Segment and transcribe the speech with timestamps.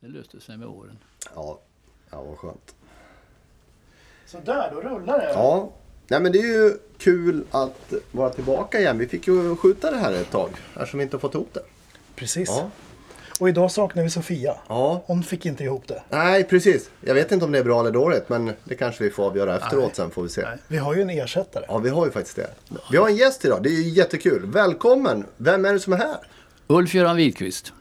[0.00, 0.98] det löste sig med åren.
[1.34, 1.60] Ja,
[2.10, 2.74] ja vad skönt.
[4.26, 5.32] Så där, då rullar det.
[5.32, 5.72] Ja,
[6.10, 8.98] Nej, men det är ju kul att vara tillbaka igen.
[8.98, 11.62] Vi fick ju skjuta det här ett tag eftersom vi inte har fått ihop det.
[12.14, 12.48] Precis.
[12.48, 12.70] Ja.
[13.40, 14.56] Och idag saknar vi Sofia.
[14.68, 16.02] Ja, Hon fick inte ihop det.
[16.08, 16.90] nej precis.
[17.00, 19.56] Jag vet inte om det är bra eller dåligt men det kanske vi får avgöra
[19.56, 19.94] efteråt Nej.
[19.94, 20.42] sen får vi se.
[20.42, 21.64] Nej, vi har ju en ersättare.
[21.68, 22.50] Ja, vi har ju faktiskt det.
[22.90, 23.62] Vi har en gäst idag.
[23.62, 24.46] Det är ju jättekul.
[24.46, 25.26] Välkommen!
[25.36, 26.16] Vem är det som är här?
[26.66, 27.72] Ulf-Göran Widqvist.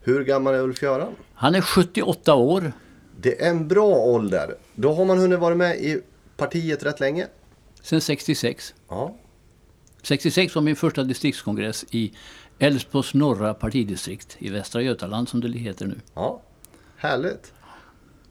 [0.00, 1.12] Hur gammal är Ulf-Göran?
[1.34, 2.72] Han är 78 år.
[3.20, 4.54] Det är en bra ålder.
[4.74, 6.02] Då har man hunnit vara med i
[6.36, 7.26] partiet rätt länge.
[7.82, 8.74] Sen 66.
[8.88, 9.14] Ja,
[10.02, 12.12] 66 var min första distriktskongress i
[12.58, 16.00] Älvsborgs norra partidistrikt i Västra Götaland som det heter nu.
[16.14, 16.40] ja.
[16.96, 17.52] Härligt.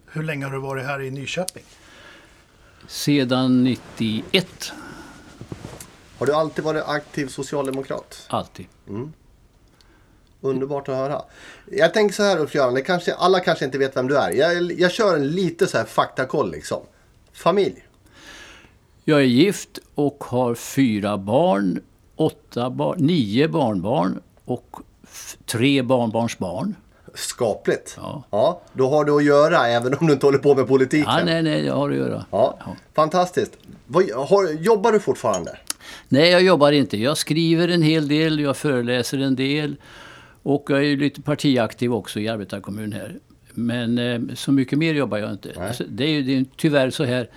[0.06, 1.64] Hur länge har du varit här i Nyköping?
[2.88, 4.72] Sedan 91,
[6.18, 8.26] Har du alltid varit aktiv socialdemokrat?
[8.30, 8.66] alltid.
[10.42, 11.22] Underbart att höra.
[11.72, 14.32] Jag tänker så här Ulf-Göran, kanske, alla kanske inte vet vem du är.
[14.32, 16.82] Jag, jag kör en lite så här faktakoll liksom.
[17.34, 17.86] Familj?
[19.04, 21.82] Jag är gift och har fyra barn,
[22.16, 24.76] åtta barn, nio barnbarn och
[25.46, 26.76] tre barnbarnsbarn.
[27.14, 27.94] Skapligt.
[27.98, 28.24] Ja.
[28.32, 28.62] ja.
[28.74, 31.14] Då har du att göra även om du inte håller på med politiken.
[31.18, 32.26] Ja, nej, nej, jag har att göra.
[32.32, 32.76] Ja, Ja.
[32.94, 33.52] Fantastiskt.
[33.88, 35.58] Vad, har, jobbar du fortfarande?
[36.08, 36.98] Nej, jag jobbar inte.
[36.98, 39.76] Jag skriver en hel del, jag föreläser en del
[40.50, 43.20] och jag är ju lite partiaktiv också i arbetarkommun här.
[43.54, 45.54] Men eh, så mycket mer jobbar jag inte.
[45.58, 47.30] Alltså, det är ju det är tyvärr så här.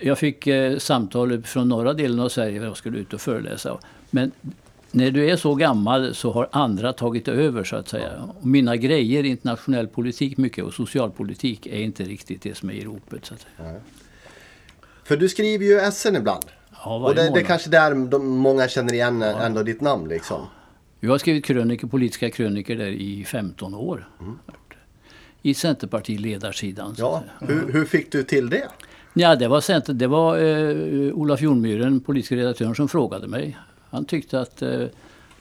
[0.00, 3.78] Jag fick eh, samtal från norra delen av Sverige när jag skulle ut och föreläsa.
[4.10, 4.32] Men
[4.90, 8.10] när du är så gammal så har andra tagit över så att säga.
[8.38, 12.84] Och mina grejer, internationell politik mycket och socialpolitik är inte riktigt det som är i
[12.84, 13.24] ropet.
[13.24, 13.80] Så att säga.
[15.04, 16.44] För du skriver ju SN ibland.
[16.84, 20.46] Ja, Och det, det är kanske där de, många känner igen ändå ditt namn liksom.
[21.04, 24.08] Jag har skrivit kröniker, politiska kröniker där i 15 år.
[25.42, 26.94] I Centerpartiledarsidan.
[26.98, 28.68] Ja, hur, hur fick du till det?
[29.14, 33.58] Ja, det var, Center, det var eh, Olof Jonmyren, politiska redaktören, som frågade mig.
[33.90, 34.82] Han tyckte att eh,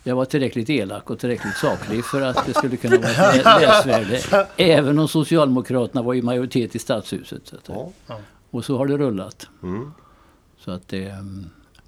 [0.03, 3.59] jag var tillräckligt elak och tillräckligt saklig för att det skulle kunna vara ett lä-
[3.59, 4.47] läsvärde.
[4.57, 7.41] Även om Socialdemokraterna var i majoritet i stadshuset.
[7.47, 7.77] Så säga.
[8.07, 8.19] Ja.
[8.49, 9.47] Och så har det rullat.
[9.63, 9.91] Mm.
[10.59, 11.45] Så att det, mm,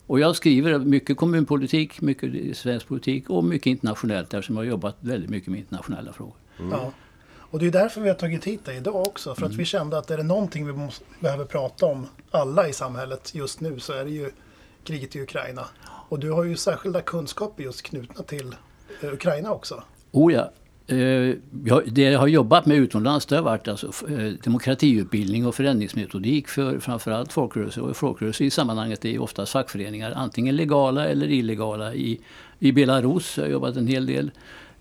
[0.07, 4.97] och jag skriver mycket kommunpolitik, mycket svensk politik och mycket internationellt eftersom jag har jobbat
[4.99, 6.35] väldigt mycket med internationella frågor.
[6.71, 6.91] Ja.
[7.53, 9.35] Och det är därför vi har tagit hit dig idag också.
[9.35, 12.73] För att vi kände att är det någonting vi måste, behöver prata om, alla i
[12.73, 14.31] samhället just nu, så är det ju
[14.83, 15.65] kriget i Ukraina.
[16.09, 18.55] Och du har ju särskilda kunskaper just knutna till
[19.01, 19.83] eh, Ukraina också.
[20.11, 20.51] Oh ja.
[20.87, 20.97] Eh,
[21.65, 26.47] jag, det jag har jobbat med utomlands det har varit alltså, eh, demokratiutbildning och förändringsmetodik
[26.47, 27.81] för framförallt folkrörelser.
[27.81, 31.93] Och folkrörelser i sammanhanget är oftast fackföreningar, antingen legala eller illegala.
[31.93, 32.19] I,
[32.59, 34.31] i Belarus har jag jobbat en hel del.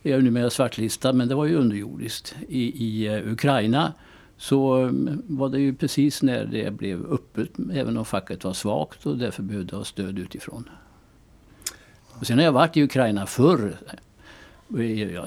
[0.03, 2.35] Jag är numera svartlistad, men det var ju underjordiskt.
[2.49, 3.93] I, i eh, Ukraina
[4.37, 9.07] så mm, var det ju precis när det blev öppet, även om facket var svagt
[9.07, 10.69] och därför behövde ha stöd utifrån.
[12.09, 13.77] Och sen har jag varit i Ukraina förr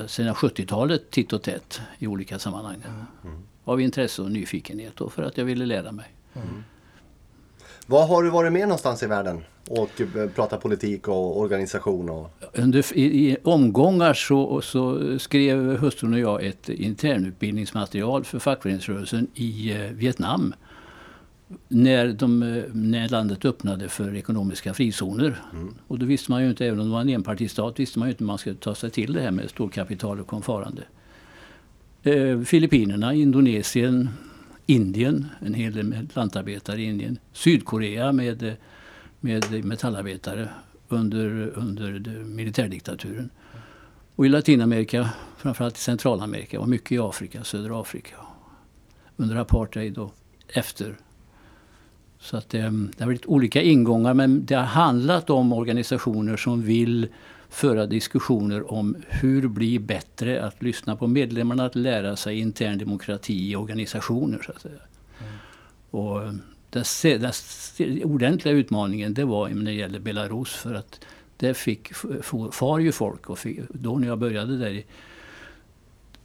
[0.08, 2.84] sedan 70-talet titt och tätt i olika sammanhang.
[3.64, 6.06] Av intresse och nyfikenhet och för att jag ville lära mig.
[7.88, 9.44] Var har du varit med någonstans i världen?
[9.70, 12.32] Och eh, pratat politik och organisation och...
[12.54, 19.72] Under, i, I omgångar så, så skrev hustrun och jag ett internutbildningsmaterial för fackföreningsrörelsen i
[19.72, 20.54] eh, Vietnam.
[21.68, 25.42] När, de, eh, när landet öppnade för ekonomiska frizoner.
[25.88, 28.12] Och då visste man ju inte, även om det var en enpartistat, visste man ju
[28.12, 30.84] inte hur man skulle ta sig till det här med storkapital och komfarande.
[32.04, 34.10] Eh, Filippinerna, Indonesien,
[34.66, 37.20] Indien, en hel del lantarbetare i Indien.
[37.34, 38.54] Sydkorea med, eh,
[39.20, 40.50] med metallarbetare
[40.88, 43.30] under, under militärdiktaturen.
[44.16, 48.16] Och i Latinamerika, framförallt i Centralamerika och mycket i Afrika, södra Afrika.
[49.18, 50.16] Under apartheid och
[50.48, 50.96] efter.
[52.26, 52.60] Så att det,
[52.98, 57.08] det har varit olika ingångar men det har handlat om organisationer som vill
[57.50, 63.52] föra diskussioner om hur bli bättre att lyssna på medlemmarna, att lära sig intern demokrati
[63.52, 64.42] i organisationer.
[64.46, 64.80] Så att säga.
[65.92, 66.22] Och
[66.70, 71.06] den, se- den se- ordentliga utmaningen det var när det gäller Belarus för att
[71.38, 71.94] där fick,
[72.52, 74.86] far ju folk och fick, då när jag började där i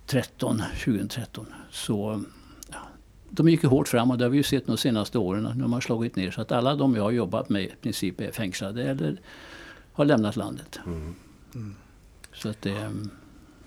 [0.07, 2.23] 13, 2013 så
[3.31, 5.53] de gick ju hårt fram och det har vi ju sett de senaste åren.
[5.57, 8.21] Nu har man slagit ner så att alla de jag har jobbat med i princip
[8.21, 9.21] är fängslade eller
[9.93, 10.79] har lämnat landet.
[12.33, 12.93] Så att det,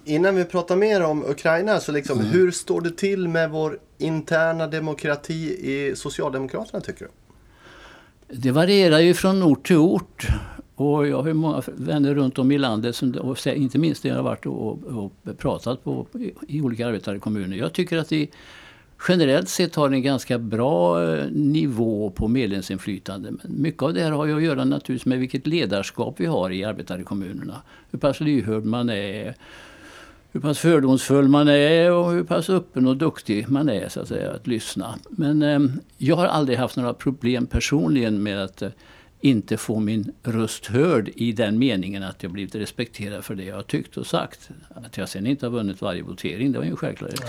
[0.06, 4.68] Innan vi pratar mer om Ukraina, så liksom, hur står det till med vår interna
[4.68, 7.12] demokrati i Socialdemokraterna tycker du?
[8.28, 10.28] det varierar ju från ort till ort.
[10.76, 14.18] Och jag har många vänner runt om i landet, som, och inte minst när jag
[14.18, 16.08] har varit och, och pratat på,
[16.48, 17.58] i olika arbetare kommuner.
[17.58, 18.30] Jag tycker att vi
[19.08, 23.32] generellt sett har en ganska bra eh, nivå på medlemsinflytande.
[23.32, 26.50] Men mycket av det här har ju att göra naturligtvis med vilket ledarskap vi har
[26.52, 27.62] i arbetarkommunerna.
[27.92, 29.36] Hur pass lyhörd man är,
[30.32, 34.08] hur pass fördomsfull man är och hur pass öppen och duktig man är så att,
[34.08, 34.96] säga, att lyssna.
[35.10, 35.60] Men eh,
[35.98, 38.70] jag har aldrig haft några problem personligen med att eh,
[39.24, 43.56] inte få min röst hörd i den meningen att jag blivit respekterad för det jag
[43.56, 44.50] har tyckt och sagt.
[44.76, 47.22] Att jag sen inte har vunnit varje votering, det var ju en självklarhet.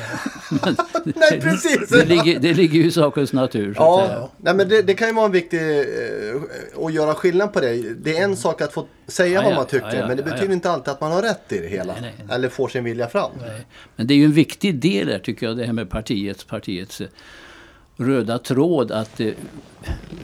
[0.50, 1.88] Men, Nej, precis!
[1.88, 3.74] Det, det, ligger, det ligger ju i sakens natur.
[3.76, 7.60] Ja, Nej, men det, det, kan ju vara en viktig eh, att göra skillnad på
[7.60, 7.94] det.
[7.94, 10.52] Det är en sak att få säga ja, vad man tycker, ja, men det betyder
[10.52, 11.92] inte alltid att man har rätt i det hela.
[12.00, 12.36] Nej, nej.
[12.36, 13.30] Eller får sin vilja fram.
[13.96, 17.02] Men det är ju en viktig del där tycker jag, det här med partiets, partiets
[17.96, 19.32] röda tråd att eh,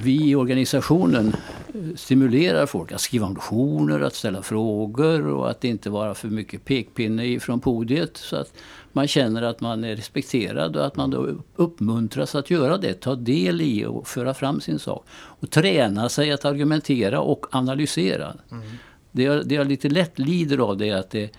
[0.03, 1.37] vi i organisationen
[1.75, 6.65] eh, stimulerar folk att skriva motioner, att ställa frågor och att inte vara för mycket
[6.65, 8.17] pekpinne från podiet.
[8.17, 8.53] Så att
[8.93, 13.15] man känner att man är respekterad och att man då uppmuntras att göra det, ta
[13.15, 15.07] del i och föra fram sin sak.
[15.13, 18.35] Och träna sig att argumentera och analysera.
[18.51, 18.69] Mm.
[19.13, 21.31] Det, jag, det jag lite lätt lider av det är att det,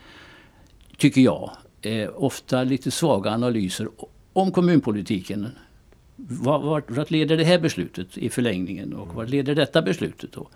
[0.97, 1.51] tycker jag,
[1.81, 3.87] är ofta lite svaga analyser
[4.33, 5.47] om kommunpolitiken
[6.29, 10.47] vart, vart leder det här beslutet i förlängningen och vart leder detta beslutet då?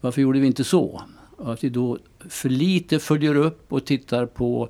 [0.00, 1.02] Varför gjorde vi inte så?
[1.38, 1.98] Att vi då
[2.28, 4.68] för lite följer upp och tittar på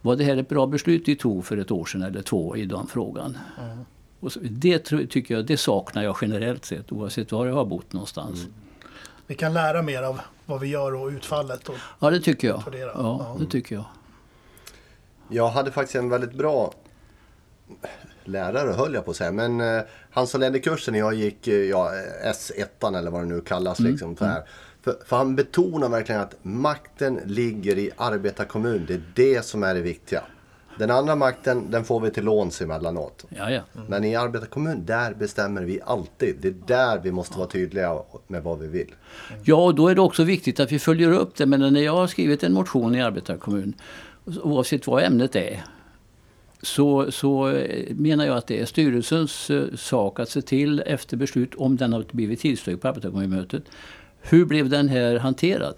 [0.00, 2.66] var det här ett bra beslut vi tog för ett år sedan eller två i
[2.66, 3.38] den frågan?
[3.62, 3.84] Mm.
[4.20, 7.92] Och så, det tycker jag, det saknar jag generellt sett oavsett var jag har bott
[7.92, 8.40] någonstans.
[8.40, 8.52] Mm.
[9.26, 11.68] Vi kan lära mer av vad vi gör och utfallet.
[11.68, 12.62] Och ja, det tycker jag.
[12.72, 13.84] Ja, ja, det tycker jag.
[15.28, 16.72] Jag hade faktiskt en väldigt bra
[18.28, 19.32] lärare höll jag på att säga.
[19.32, 21.90] Men eh, han som ledde kursen jag gick, eh, ja,
[22.24, 23.78] S1 eller vad det nu kallas.
[23.78, 23.92] Mm.
[23.92, 24.42] Liksom, så här.
[24.82, 28.84] För, för, han betonar verkligen att makten ligger i arbetarkommun.
[28.88, 30.22] Det är det som är det viktiga.
[30.78, 33.24] Den andra makten den får vi till låns emellanåt.
[33.28, 33.60] Ja, ja.
[33.74, 33.86] Mm.
[33.88, 36.36] Men i arbetarkommun, där bestämmer vi alltid.
[36.40, 38.94] Det är där vi måste vara tydliga med vad vi vill.
[39.44, 41.46] Ja, och då är det också viktigt att vi följer upp det.
[41.46, 43.74] Men när jag har skrivit en motion i arbetarkommun,
[44.42, 45.64] oavsett vad ämnet är,
[46.62, 51.16] så, så eh, menar jag att det är styrelsens eh, sak att se till efter
[51.16, 53.62] beslut, om den har blivit tillstyrkt på arbetarkommunmötet,
[54.20, 55.74] hur blev den här hanterad?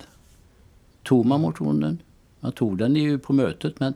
[1.03, 1.99] Tog man motionen?
[2.41, 3.95] Man tog den ju på mötet, men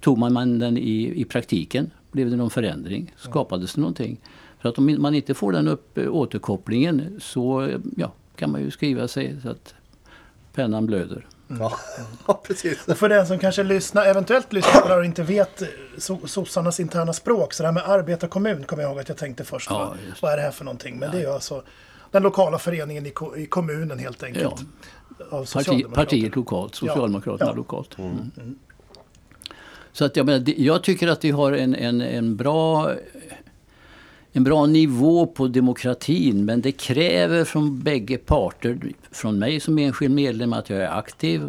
[0.00, 1.90] tog man den i, i praktiken?
[2.12, 3.14] Blev det någon förändring?
[3.16, 4.20] Skapades det någonting?
[4.58, 8.70] För att om man inte får den upp, eh, återkopplingen så ja, kan man ju
[8.70, 9.74] skriva sig så att
[10.52, 11.26] pennan blöder.
[11.50, 11.70] Mm.
[12.26, 12.88] Ja, precis.
[12.88, 15.62] Och för den som kanske lyssnar, eventuellt lyssnar på det och inte vet
[16.26, 17.52] sossarnas interna språk.
[17.52, 19.70] Så det här med arbetarkommun kommer jag ihåg att jag tänkte först.
[19.70, 20.98] Ja, vad är det här för någonting?
[20.98, 21.18] Men ja.
[21.18, 21.62] det är alltså
[22.10, 24.54] den lokala föreningen i, i kommunen helt enkelt.
[25.30, 25.44] Ja.
[25.54, 27.98] Parti, partiet lokalt, Socialdemokraterna lokalt.
[27.98, 28.30] Mm.
[28.36, 28.58] Mm.
[29.92, 32.92] Så att jag, menar, jag tycker att vi har en, en, en bra
[34.36, 38.78] en bra nivå på demokratin men det kräver från bägge parter,
[39.10, 41.42] från mig som enskild medlem att jag är aktiv,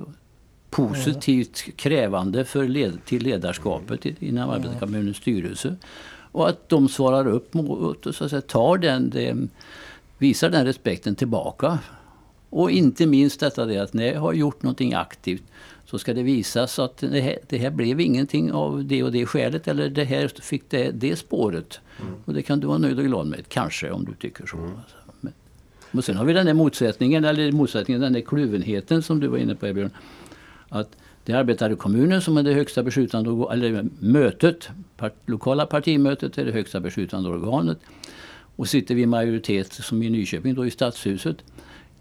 [0.69, 5.75] positivt krävande för led, till ledarskapet inom arbetarkommunens styrelse.
[6.31, 9.37] Och att de svarar upp mot och så att säga, tar den, det,
[10.17, 11.79] visar den respekten tillbaka.
[12.49, 15.43] Och inte minst detta det att när jag har gjort någonting aktivt
[15.95, 19.25] så ska det visas att det här, det här, blev ingenting av det och det
[19.25, 21.79] skälet eller det här fick det, det spåret.
[22.01, 22.13] Mm.
[22.25, 24.57] Och det kan du vara nöjd och glad med, kanske om du tycker så.
[24.57, 24.71] Mm.
[25.21, 25.33] Men,
[25.91, 29.37] och sen har vi den där motsättningen, eller motsättningen, den där kluvenheten som du var
[29.37, 29.89] inne på Björn.
[30.69, 30.89] Att
[31.23, 36.51] det är arbetarkommunen som är det högsta beslutande eller mötet, part, lokala partimötet är det
[36.51, 37.77] högsta beslutande organet.
[38.55, 41.37] Och sitter vi i majoritet, som i Nyköping då i stadshuset,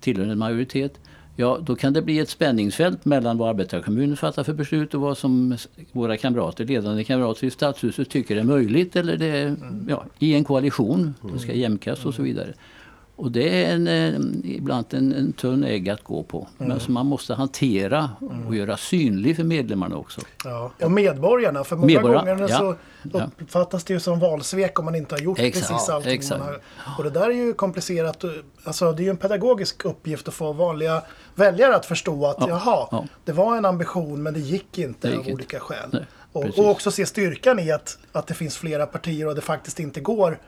[0.01, 1.01] tillhör en majoritet
[1.37, 5.19] ja då kan det bli ett spänningsfält mellan vad arbetarkommunen fattar för beslut och vad
[5.19, 5.57] som
[5.93, 9.87] våra kamrater, ledande kamrater i stadshuset tycker är möjligt eller det, mm.
[9.89, 11.15] ja, i en koalition.
[11.33, 12.55] Det ska jämkas och så vidare.
[13.17, 16.49] Och det är en, en, ibland en, en tunn ägg att gå på.
[16.59, 16.69] Mm.
[16.69, 18.55] Men som man måste hantera och mm.
[18.55, 20.21] göra synlig för medlemmarna också.
[20.45, 20.73] Ja.
[20.83, 22.77] Och medborgarna, för många Medborgarna, gånger så
[23.13, 23.31] ja.
[23.39, 26.41] uppfattas det ju som valsvek om man inte har gjort exakt, precis allting exakt.
[26.41, 26.61] man har.
[26.99, 28.25] Och det där är ju komplicerat.
[28.65, 31.03] Alltså det är ju en pedagogisk uppgift att få vanliga
[31.35, 32.49] väljare att förstå att ja.
[32.49, 33.07] jaha, ja.
[33.25, 35.89] det var en ambition men det gick inte det gick av olika skäl.
[35.93, 39.41] Nej, och, och, också se styrkan i att, att det finns flera partier och det
[39.41, 40.39] faktiskt inte går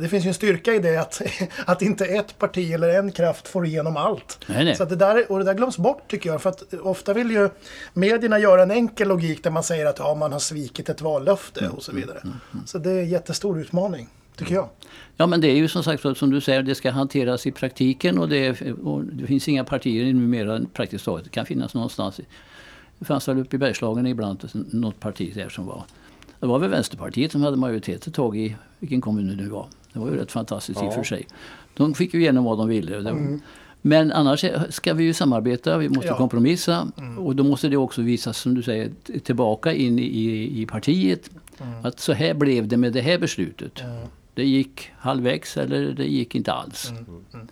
[0.00, 1.22] det finns ju en styrka i det att,
[1.66, 4.38] att inte ett parti eller en kraft får igenom allt.
[4.46, 4.76] Nej, nej.
[4.76, 6.42] Så det där, och det där glöms bort tycker jag.
[6.42, 7.50] För att ofta vill ju
[7.94, 11.60] medierna göra en enkel logik där man säger att ja, man har svikit ett vallöfte
[11.60, 12.18] mm, och så vidare.
[12.18, 12.66] Mm, mm, mm.
[12.66, 14.08] Så det är en jättestor utmaning.
[14.36, 14.68] tycker jag.
[15.16, 18.18] Ja men det är ju som sagt som du säger, det ska hanteras i praktiken
[18.18, 21.24] och det, och det finns inga partier numera praktiskt taget.
[21.24, 22.20] Det kan finnas någonstans.
[22.98, 25.84] Det fanns väl uppe i Bergslagen ibland något parti där som var
[26.40, 29.66] det var väl Vänsterpartiet som hade majoritet ett tag i vilken kommun det nu var.
[29.92, 30.86] Det var ju rätt fantastiskt ja.
[30.86, 31.26] i och för sig.
[31.74, 32.96] De fick ju igenom vad de ville.
[32.96, 33.40] Mm.
[33.82, 36.16] Men annars ska vi ju samarbeta, vi måste ja.
[36.16, 36.88] kompromissa.
[36.98, 37.18] Mm.
[37.18, 38.90] Och då måste det också visas, som du säger,
[39.24, 41.30] tillbaka in i, i partiet.
[41.60, 41.84] Mm.
[41.84, 43.82] Att så här blev det med det här beslutet.
[44.34, 46.90] Det gick halvvägs eller det gick inte alls.
[46.90, 47.04] Mm.
[47.34, 47.48] Mm.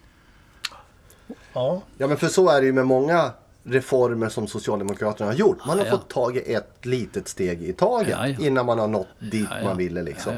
[1.52, 1.82] Ja.
[1.98, 3.30] ja men för så är det ju med många
[3.62, 5.66] reformer som Socialdemokraterna har gjort.
[5.66, 9.08] Man har ja, fått tagit ett litet steg i taget ja, innan man har nått
[9.18, 10.02] dit man ville.
[10.02, 10.32] Liksom.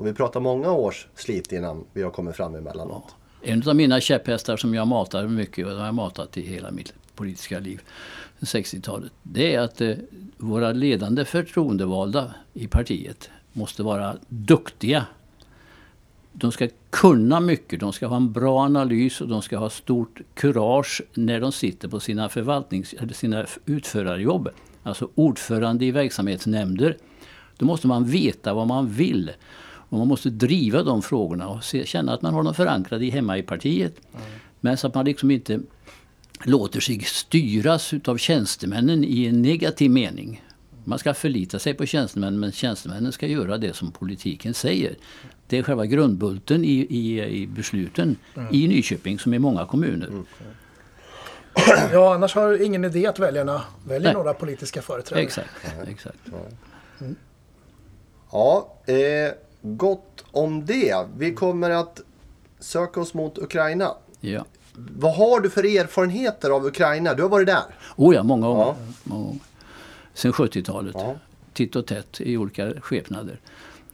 [0.00, 3.14] Och vi pratar många års slit innan vi har kommit fram emellanåt.
[3.42, 6.94] En av mina käpphästar som jag matar mycket och har jag matat i hela mitt
[7.14, 7.82] politiska liv,
[8.40, 9.12] 60-talet.
[9.22, 9.94] Det är att eh,
[10.36, 15.06] våra ledande förtroendevalda i partiet måste vara duktiga
[16.32, 20.20] de ska kunna mycket, de ska ha en bra analys och de ska ha stort
[20.34, 24.48] kurage när de sitter på sina, förvaltnings, eller sina utförarjobb.
[24.82, 26.96] Alltså ordförande i verksamhetsnämnder.
[27.56, 29.30] Då måste man veta vad man vill.
[29.90, 33.38] Och man måste driva de frågorna och se, känna att man har dem förankrade hemma
[33.38, 33.94] i partiet.
[34.12, 34.24] Mm.
[34.60, 35.60] Men så att man liksom inte
[36.44, 40.44] låter sig styras av tjänstemännen i en negativ mening.
[40.84, 44.94] Man ska förlita sig på tjänstemännen men tjänstemännen ska göra det som politiken säger.
[45.46, 48.54] Det är själva grundbulten i, i, i besluten mm.
[48.54, 50.06] i Nyköping som i många kommuner.
[50.06, 50.26] Mm.
[51.92, 54.14] Ja, annars har ingen idé att väljarna väljer Nej.
[54.14, 55.24] några politiska företrädare.
[55.24, 55.50] Exakt.
[55.88, 56.18] exakt.
[57.00, 57.16] Mm.
[58.32, 58.94] Ja, eh,
[59.62, 61.06] gott om det.
[61.16, 62.00] Vi kommer att
[62.58, 63.94] söka oss mot Ukraina.
[64.20, 64.44] Ja.
[64.74, 67.14] Vad har du för erfarenheter av Ukraina?
[67.14, 67.62] Du har varit där?
[67.96, 68.76] Oh ja, många år.
[69.04, 69.34] Ja.
[70.14, 70.94] Sen 70-talet.
[70.98, 71.14] Ja.
[71.52, 73.40] Titt och tätt i olika skepnader.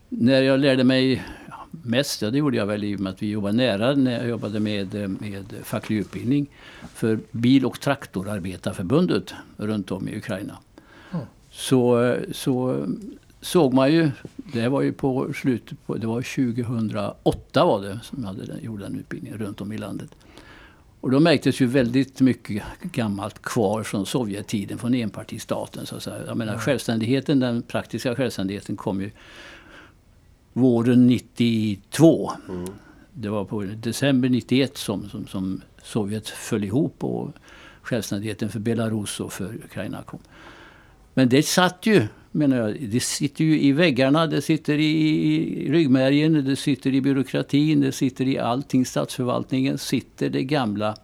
[0.08, 1.24] När jag lärde mig
[1.70, 4.28] mest, ja, det gjorde jag väl i och med att vi jobbade nära när jag
[4.28, 6.46] jobbade med, med facklig utbildning
[6.94, 10.58] för Bil och traktorarbetarförbundet runt om i Ukraina.
[11.12, 11.26] Mm.
[11.50, 12.86] Så, så
[13.40, 14.10] såg man ju,
[14.52, 18.82] det var ju på slutet på, det var 2008 var det som jag hade, gjorde
[18.82, 20.10] den utbildningen runt om i landet.
[21.00, 25.86] Och då märktes ju väldigt mycket gammalt kvar från Sovjettiden, från enpartistaten.
[25.86, 26.26] Så att säga.
[26.26, 26.60] Jag menar, mm.
[26.60, 29.10] självständigheten, den praktiska självständigheten kom ju
[30.52, 32.32] våren 92.
[32.48, 32.66] Mm.
[33.12, 37.30] Det var på december 91 som, som, som Sovjet föll ihop och
[37.82, 40.20] självständigheten för Belarus och för Ukraina kom.
[41.14, 46.44] Men det satt ju, menar jag, det sitter ju i väggarna, det sitter i ryggmärgen,
[46.44, 48.86] det sitter i byråkratin, det sitter i allting.
[48.86, 50.94] Statsförvaltningen sitter det gamla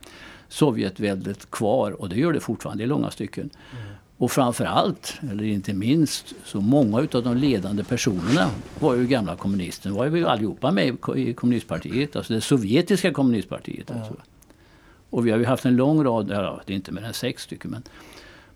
[0.49, 3.51] Sovjetväldet kvar och det gör det fortfarande i långa stycken.
[3.73, 3.85] Mm.
[4.17, 9.37] Och framför allt, eller inte minst, så många av de ledande personerna var ju gamla
[9.37, 9.91] kommunister.
[9.91, 13.87] var ju allihopa med i kommunistpartiet, alltså det sovjetiska kommunistpartiet.
[13.89, 13.95] Ja.
[13.95, 14.15] Alltså.
[15.11, 17.43] Och vi har ju haft en lång rad, ja, det är inte mer än sex
[17.43, 17.83] stycken, men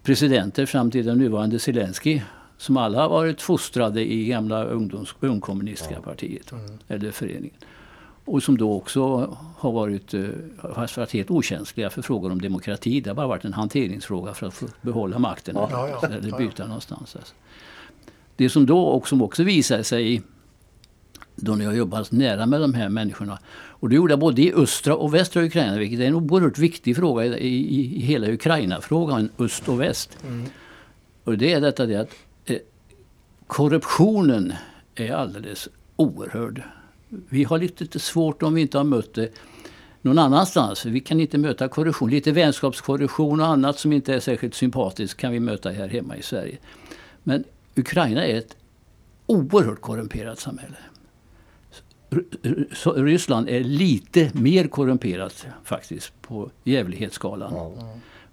[0.02, 2.21] presidenter fram till den nuvarande Zelensky
[2.59, 6.79] som alla har varit fostrade i gamla ungdoms, ungkommunistiska partiet, mm.
[6.89, 7.57] eller föreningen.
[8.25, 10.21] Och som då också har varit, eh,
[10.59, 13.01] har varit helt okänsliga för frågor om demokrati.
[13.01, 16.63] Det har bara varit en hanteringsfråga för att få behålla makten ja, ja, eller byta
[16.63, 16.67] ja.
[16.67, 17.17] någonstans.
[17.17, 17.35] Alltså.
[18.37, 20.23] Det som då och som också visade sig
[21.37, 23.39] då när jag jobbade nära med de här människorna.
[23.55, 26.97] Och det gjorde jag både i östra och västra Ukraina, vilket är en oerhört viktig
[26.97, 30.19] fråga i, i, i hela Ukraina-frågan, öst och väst.
[30.27, 30.47] Mm.
[31.25, 32.17] Och det är detta det att eh,
[33.47, 34.53] korruptionen
[34.95, 36.62] är alldeles oerhörd
[37.09, 39.33] vi har lite svårt om vi inte har mött det
[40.03, 40.85] någon annanstans.
[40.85, 42.11] Vi kan inte möta korruption.
[42.11, 46.23] Lite vänskapskorruption och annat som inte är särskilt sympatiskt kan vi möta här hemma i
[46.23, 46.59] Sverige.
[47.23, 47.45] Men
[47.76, 48.57] Ukraina är ett
[49.26, 50.76] oerhört korrumperat samhälle.
[52.85, 57.53] Ryssland är lite mer korrumperat faktiskt på jävlighetsskalan.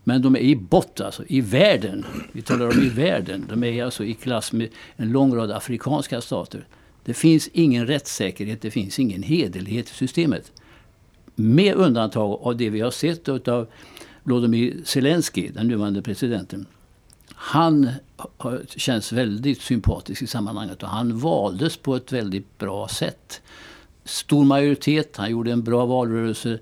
[0.03, 2.05] Men de är i botten, alltså i världen.
[2.31, 3.45] Vi talar om i världen.
[3.49, 6.67] De är alltså i klass med en lång rad afrikanska stater.
[7.03, 10.51] Det finns ingen rättssäkerhet, det finns ingen hederlighet i systemet.
[11.35, 13.67] Med undantag av det vi har sett av
[14.23, 16.65] Volodymyr Zelensky, den nuvarande presidenten.
[17.35, 17.89] Han
[18.67, 23.41] känns väldigt sympatisk i sammanhanget och han valdes på ett väldigt bra sätt.
[24.03, 26.59] Stor majoritet, han gjorde en bra valrörelse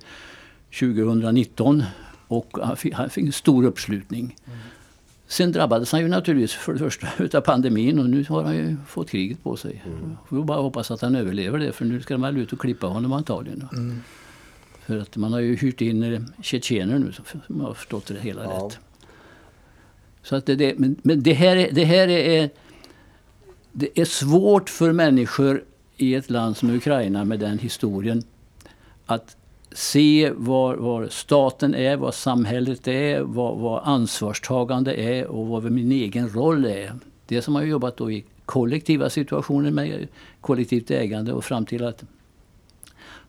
[0.80, 1.84] 2019
[2.32, 4.38] och han fick, han fick en stor uppslutning.
[4.46, 4.60] Mm.
[5.28, 8.78] Sen drabbades han ju naturligtvis för det första utav pandemin och nu har han ju
[8.88, 9.84] fått kriget på sig.
[9.86, 10.18] Mm.
[10.30, 12.88] Får bara hoppas att han överlever det för nu ska de väl ut och klippa
[12.88, 13.68] honom antagligen.
[13.74, 14.02] Mm.
[14.86, 17.12] För att man har ju hyrt in eh, tjetjener nu
[17.48, 18.50] som har förstått det hela ja.
[18.50, 18.80] rätt.
[20.24, 22.50] Så att det, det, men, men det här, är, det här är,
[23.72, 25.64] det är svårt för människor
[25.98, 28.24] i ett land som Ukraina med den historien
[29.06, 29.38] att
[29.72, 35.92] se var, var staten är, vad samhället är, vad, vad ansvarstagande är och vad min
[35.92, 36.94] egen roll är.
[37.26, 40.08] Det som har jobbat då i kollektiva situationer med
[40.42, 42.04] kollektivt ägande och fram till att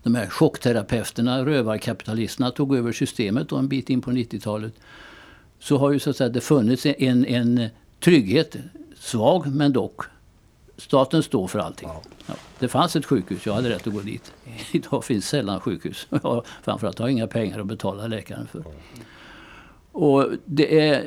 [0.03, 4.73] de här chockterapeuterna, rövarkapitalisterna, tog över systemet då en bit in på 90-talet.
[5.59, 7.69] Så har ju så att säga det funnits en, en
[8.01, 8.57] trygghet,
[8.97, 10.01] svag men dock.
[10.77, 11.89] Staten står för allting.
[11.89, 12.03] Ja.
[12.27, 14.33] Ja, det fanns ett sjukhus, jag hade rätt att gå dit.
[14.73, 16.07] Idag finns sällan sjukhus.
[16.63, 18.65] Framförallt har jag inga pengar att betala läkaren för.
[19.93, 21.05] Och det är,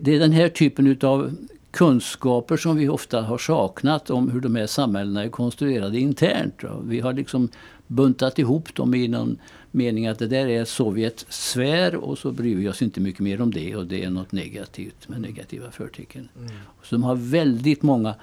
[0.00, 1.36] det är den här typen av
[1.70, 6.62] kunskaper som vi ofta har saknat om hur de här samhällena är konstruerade internt.
[6.84, 7.48] Vi har liksom
[7.86, 9.38] buntat ihop dem i någon
[9.70, 13.40] mening att det där är Sovjets sfär och så bryr vi oss inte mycket mer
[13.40, 16.28] om det och det är något negativt med negativa förtecken.
[16.38, 16.50] Mm.
[16.90, 18.14] De har väldigt många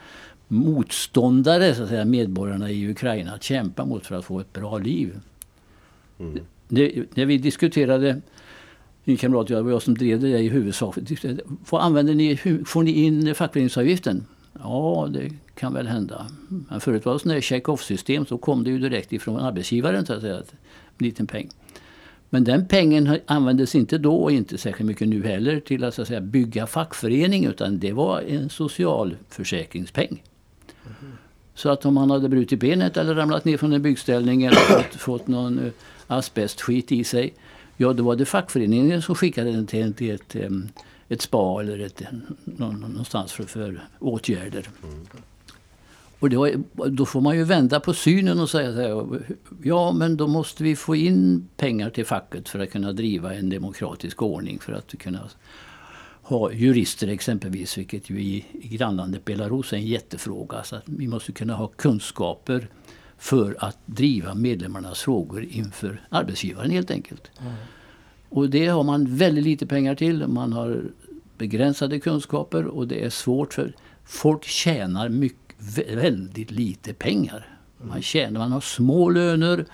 [0.48, 4.78] motståndare, så att säga, medborgarna i Ukraina att kämpa mot för att få ett bra
[4.78, 5.20] liv.
[6.20, 6.40] Mm.
[6.68, 8.22] Det, när vi diskuterade,
[9.04, 10.96] min kamrat och jag, jag som drev det i huvudsak,
[11.70, 14.26] vad använder ni, får ni in fackföreningsavgiften?
[14.64, 16.28] Ja, det kan väl hända.
[16.70, 20.22] Men förut var det sådant check-off-system så kom det ju direkt ifrån arbetsgivaren så att
[20.22, 20.44] säga, en
[20.98, 21.50] liten peng.
[22.30, 26.02] Men den pengen användes inte då och inte särskilt mycket nu heller till att, så
[26.02, 30.24] att säga, bygga fackförening utan det var en socialförsäkringspeng.
[31.56, 34.96] Så att om man hade brutit benet eller ramlat ner från en byggställning eller fått,
[35.02, 35.72] fått någon uh,
[36.08, 37.34] asbestskit i sig.
[37.78, 40.36] Ja, då var det fackföreningen som skickade den till, till ett,
[41.10, 42.02] ett spa eller ett,
[42.44, 44.70] någonstans för, för åtgärder.
[44.84, 45.06] Mm.
[46.20, 49.22] Och då, då, får man ju vända på synen och säga så här,
[49.64, 53.50] ja men då måste vi få in pengar till facket för att kunna driva en
[53.50, 55.20] demokratisk ordning för att kunna
[56.26, 60.64] ha jurister exempelvis, vilket ju i, i grannlandet Belarus är en jättefråga.
[60.64, 62.68] Så att vi måste kunna ha kunskaper
[63.18, 67.32] för att driva medlemmarnas frågor inför arbetsgivaren helt enkelt.
[67.42, 67.54] Mm.
[68.30, 70.28] Och det har man väldigt lite pengar till.
[70.28, 70.84] Man har
[71.38, 73.74] begränsade kunskaper och det är svårt för
[74.06, 75.56] folk tjänar mycket,
[75.94, 77.58] väldigt lite pengar.
[77.82, 79.66] Man, tjänar, man har små löner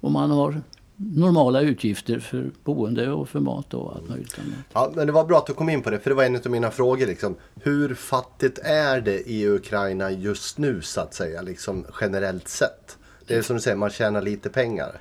[0.00, 0.62] och man har
[1.00, 4.64] normala utgifter för boende och för mat och allt möjligt annat.
[4.72, 6.36] Ja, men det var bra att du kom in på det, för det var en
[6.36, 7.06] av mina frågor.
[7.06, 7.36] Liksom.
[7.62, 12.98] Hur fattigt är det i Ukraina just nu, så att säga, liksom, generellt sett?
[13.26, 15.00] Det är som du säger, man tjänar lite pengar.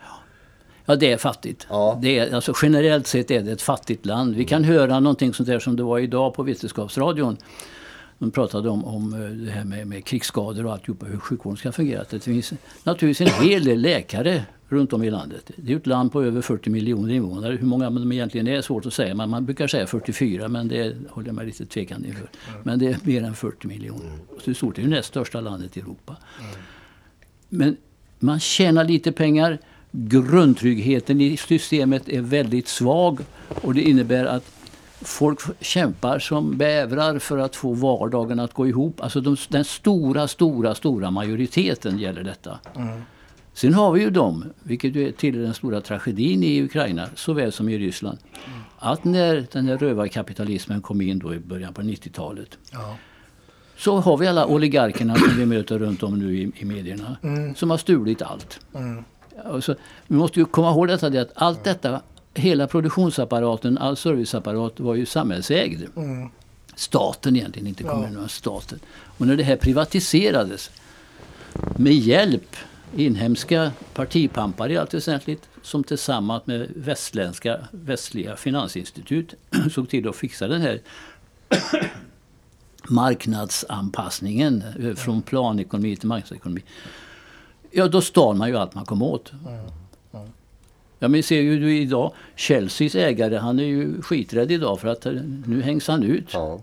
[0.85, 1.67] Ja, det är fattigt.
[1.69, 1.99] Ja.
[2.01, 4.35] Det är, alltså, generellt sett är det ett fattigt land.
[4.35, 7.37] Vi kan höra någonting sånt där som det var idag på Vetenskapsradion.
[8.19, 11.71] De pratade om, om eh, det här med, med krigsskador och alltihopa, hur sjukvården ska
[11.71, 12.05] fungera.
[12.09, 15.51] Det finns naturligtvis en hel del läkare runt om i landet.
[15.55, 17.55] Det är ett land på över 40 miljoner invånare.
[17.55, 19.15] Hur många de egentligen är svårt att säga.
[19.15, 22.29] Man, man brukar säga 44 men det håller jag mig lite tvekande inför.
[22.49, 22.61] Mm.
[22.63, 24.05] Men det är mer än 40 miljoner.
[24.05, 24.19] Mm.
[24.45, 26.15] Så stort det är det näst största landet i Europa.
[26.39, 26.51] Mm.
[27.49, 27.77] Men
[28.19, 29.59] man tjänar lite pengar.
[29.91, 33.19] Grundtryggheten i systemet är väldigt svag
[33.61, 34.43] och det innebär att
[35.01, 39.01] folk kämpar som bävrar för att få vardagen att gå ihop.
[39.01, 42.59] Alltså de, den stora, stora, stora majoriteten gäller detta.
[42.75, 43.01] Mm.
[43.57, 47.69] Sen har vi ju dem, vilket är till den stora tragedin i Ukraina såväl som
[47.69, 48.17] i Ryssland.
[48.47, 48.59] Mm.
[48.77, 52.57] Att när den här rövarkapitalismen kom in då i början på 90-talet.
[52.71, 52.95] Ja.
[53.77, 57.17] Så har vi alla oligarkerna som vi möter runt om nu i, i medierna.
[57.23, 57.55] Mm.
[57.55, 58.59] Som har stulit allt.
[58.75, 59.03] Mm.
[59.45, 59.75] Alltså,
[60.07, 62.01] vi måste ju komma ihåg detta, att allt detta,
[62.33, 65.83] hela produktionsapparaten, all serviceapparat var ju samhällsägd.
[65.95, 66.29] Mm.
[66.75, 68.27] Staten egentligen, inte kommunerna, ja.
[68.27, 68.79] staten.
[69.17, 70.71] Och när det här privatiserades
[71.75, 72.55] med hjälp
[72.95, 79.33] inhemska partipampar i allt väsentligt som tillsammans med västländska, västliga finansinstitut
[79.71, 80.81] såg till att fixa den här
[82.89, 84.63] marknadsanpassningen
[84.95, 86.61] från planekonomi till marknadsekonomi.
[87.71, 89.31] Ja, då stal man ju allt man kom åt.
[90.99, 95.07] Ja, men ser ju du idag, Chelseas ägare, han är ju skiträdd idag för att
[95.45, 96.29] nu hängs han ut.
[96.33, 96.61] Ja.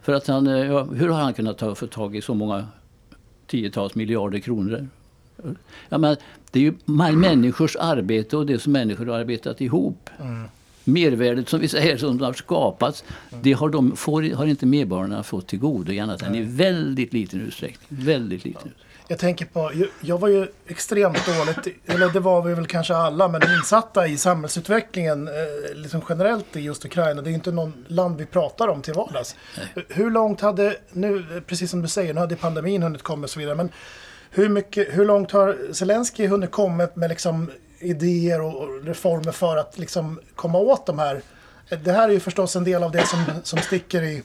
[0.00, 2.66] För att han, ja, hur har han kunnat ta, få tag i så många
[3.46, 4.88] tiotals miljarder kronor
[5.88, 6.16] Ja, men
[6.50, 6.74] det är ju
[7.16, 10.10] människors arbete och det som människor har arbetat ihop.
[10.20, 10.48] Mm.
[10.84, 13.42] Mervärdet som vi säger som har skapats, mm.
[13.42, 17.40] det har, de, får, har inte medborgarna fått till godo annat än i väldigt liten
[17.40, 18.04] utsträckning.
[18.04, 18.92] Väldigt liten utsträckning.
[19.08, 23.28] Jag tänker på, jag var ju extremt dåligt, eller det var vi väl kanske alla,
[23.28, 27.22] men insatta i samhällsutvecklingen eh, liksom generellt i just Ukraina.
[27.22, 29.36] Det är ju inte någon land vi pratar om till vardags.
[29.56, 29.86] Nej.
[29.88, 33.38] Hur långt hade, nu, precis som du säger, nu hade pandemin hunnit komma och så
[33.38, 33.68] vidare, men
[34.34, 39.78] hur, mycket, hur långt har Zelensky hunnit kommit med liksom idéer och reformer för att
[39.78, 41.22] liksom komma åt de här?
[41.84, 44.22] Det här är ju förstås en del av det som, som sticker i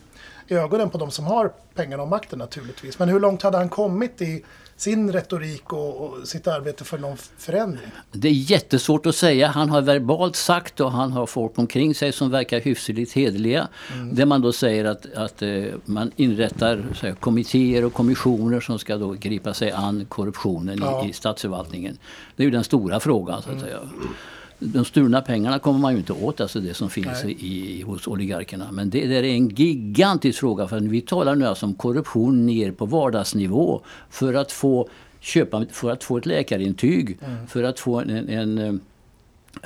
[0.48, 3.00] i ögonen på de som har pengarna och makten naturligtvis.
[3.00, 4.44] Men hur långt hade han kommit i
[4.78, 7.92] sin retorik och, och sitt arbete för någon förändring?
[8.12, 9.48] Det är jättesvårt att säga.
[9.48, 13.68] Han har verbalt sagt och han har folk omkring sig som verkar hyfsligt hederliga.
[13.94, 14.16] Mm.
[14.16, 18.98] Där man då säger att, att eh, man inrättar här, kommittéer och kommissioner som ska
[18.98, 21.06] då gripa sig an korruptionen ja.
[21.06, 21.98] i, i statsförvaltningen.
[22.36, 23.66] Det är ju den stora frågan så att mm.
[23.66, 23.80] säga
[24.60, 28.72] de stulna pengarna kommer man ju inte åt, alltså det som finns i, hos oligarkerna.
[28.72, 30.67] Men det, det är en gigantisk fråga.
[30.67, 33.82] För vi talar nu alltså om korruption ner på vardagsnivå.
[34.10, 34.89] För att få,
[35.20, 37.48] köpa, för att få ett läkarintyg, mm.
[37.48, 38.74] för att få en, en, eh,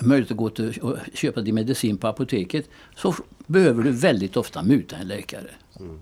[0.01, 2.69] möjlighet att gå till och köpa din medicin på apoteket.
[2.95, 3.15] Så
[3.47, 5.49] behöver du väldigt ofta muta en läkare.
[5.79, 5.99] Mm.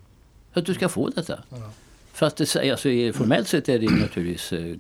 [0.54, 1.40] För att du ska få detta.
[1.52, 1.70] Mm.
[2.14, 4.76] Fast det, alltså, formellt sett är det naturligtvis eh,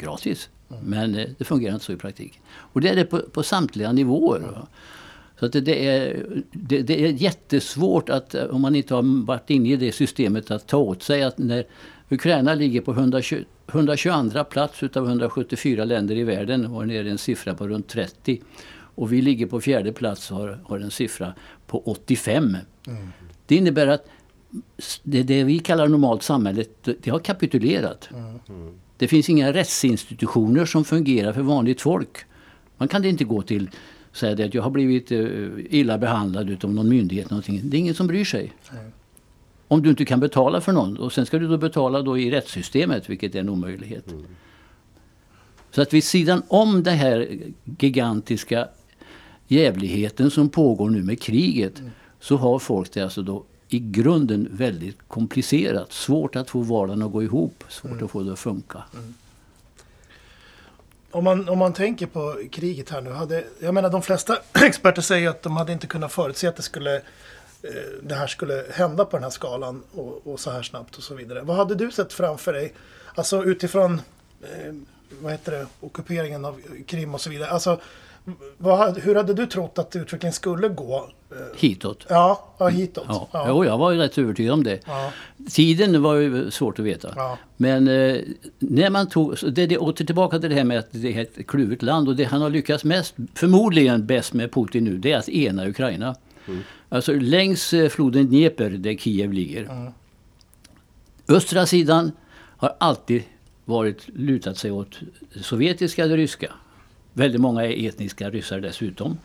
[0.84, 2.42] Men eh, det fungerar inte så i praktiken.
[2.50, 4.40] Och det är det på, på samtliga nivåer.
[4.40, 4.68] Va?
[5.40, 9.50] Så att det, är, det, det, är jättesvårt att, eh, om man inte har varit
[9.50, 11.66] inne i det systemet, att ta åt sig att när
[12.10, 17.54] Ukraina ligger på 120, 122 plats utav 174 länder i världen och är en siffra
[17.54, 18.42] på runt 30.
[18.72, 21.34] Och vi ligger på fjärde plats och har, har en siffra
[21.68, 22.58] på 85.
[22.88, 23.08] Mm.
[23.46, 24.06] Det innebär att
[25.04, 26.70] det, det vi kallar normalt samhället,
[27.02, 28.10] det har kapitulerat.
[28.14, 28.80] Mm.
[29.00, 32.18] Det finns inga rättsinstitutioner som fungerar för vanligt folk.
[32.78, 33.70] Man kan inte gå till
[34.12, 35.28] och säga att jag har blivit eh,
[35.70, 37.30] illa behandlad av någon myndighet.
[37.30, 37.62] Någonting.
[37.64, 38.54] Det är ingen som bryr sig.
[38.72, 38.92] Nej.
[39.68, 42.32] Om du inte kan betala för någon och sen ska du då betala då i
[42.32, 44.12] rättssystemet vilket är en omöjlighet.
[44.12, 44.26] Mm.
[45.72, 47.28] Så att vid sidan om den här
[47.80, 48.68] gigantiska
[49.48, 51.92] jävligheten som pågår nu med kriget mm.
[52.20, 55.92] så har folk det alltså då i grunden väldigt komplicerat.
[55.92, 58.06] Svårt att få vardagen att gå ihop, svårt mm.
[58.06, 58.84] att få det att funka.
[58.94, 59.14] Mm.
[61.12, 63.10] Om man, om man tänker på kriget här nu.
[63.10, 66.62] Hade, jag menar de flesta experter säger att de hade inte kunnat förutse att det,
[66.62, 67.02] skulle, eh,
[68.02, 71.16] det här skulle hända på den här skalan och, och, så här snabbt och så
[71.16, 71.42] vidare.
[71.42, 72.74] Vad hade du sett framför dig?
[73.16, 74.02] Alltså utifrån
[74.42, 74.74] eh,
[75.22, 77.50] vad heter det, ockuperingen av Krim och så vidare.
[77.50, 77.82] Alltså,
[78.58, 81.10] vad, hur hade du trott att utvecklingen skulle gå?
[81.56, 82.06] Hitåt.
[82.10, 83.06] Ja, ja hitåt.
[83.08, 83.28] Ja.
[83.32, 83.46] Ja.
[83.48, 84.80] Jo, jag var ju rätt övertygad om det.
[84.86, 85.12] Ja.
[85.50, 87.14] Tiden var ju svårt att veta.
[87.16, 87.38] Ja.
[87.58, 88.18] Men eh,
[88.60, 91.48] när man tog, det, det, åter tillbaka till det här med att det är ett
[91.48, 95.18] kluvet land och det han har lyckats mest, förmodligen bäst med Putin nu, det är
[95.18, 96.16] att ena Ukraina.
[96.48, 96.60] Mm.
[96.90, 99.64] Alltså längs eh, floden Dnepr där Kiev ligger.
[99.64, 99.92] Mm.
[101.28, 102.12] Östra sidan
[102.58, 103.24] har alltid
[103.66, 105.00] varit lutat sig åt
[105.42, 106.52] sovjetiska eller ryska.
[107.14, 109.18] Väldigt många är etniska ryssar dessutom.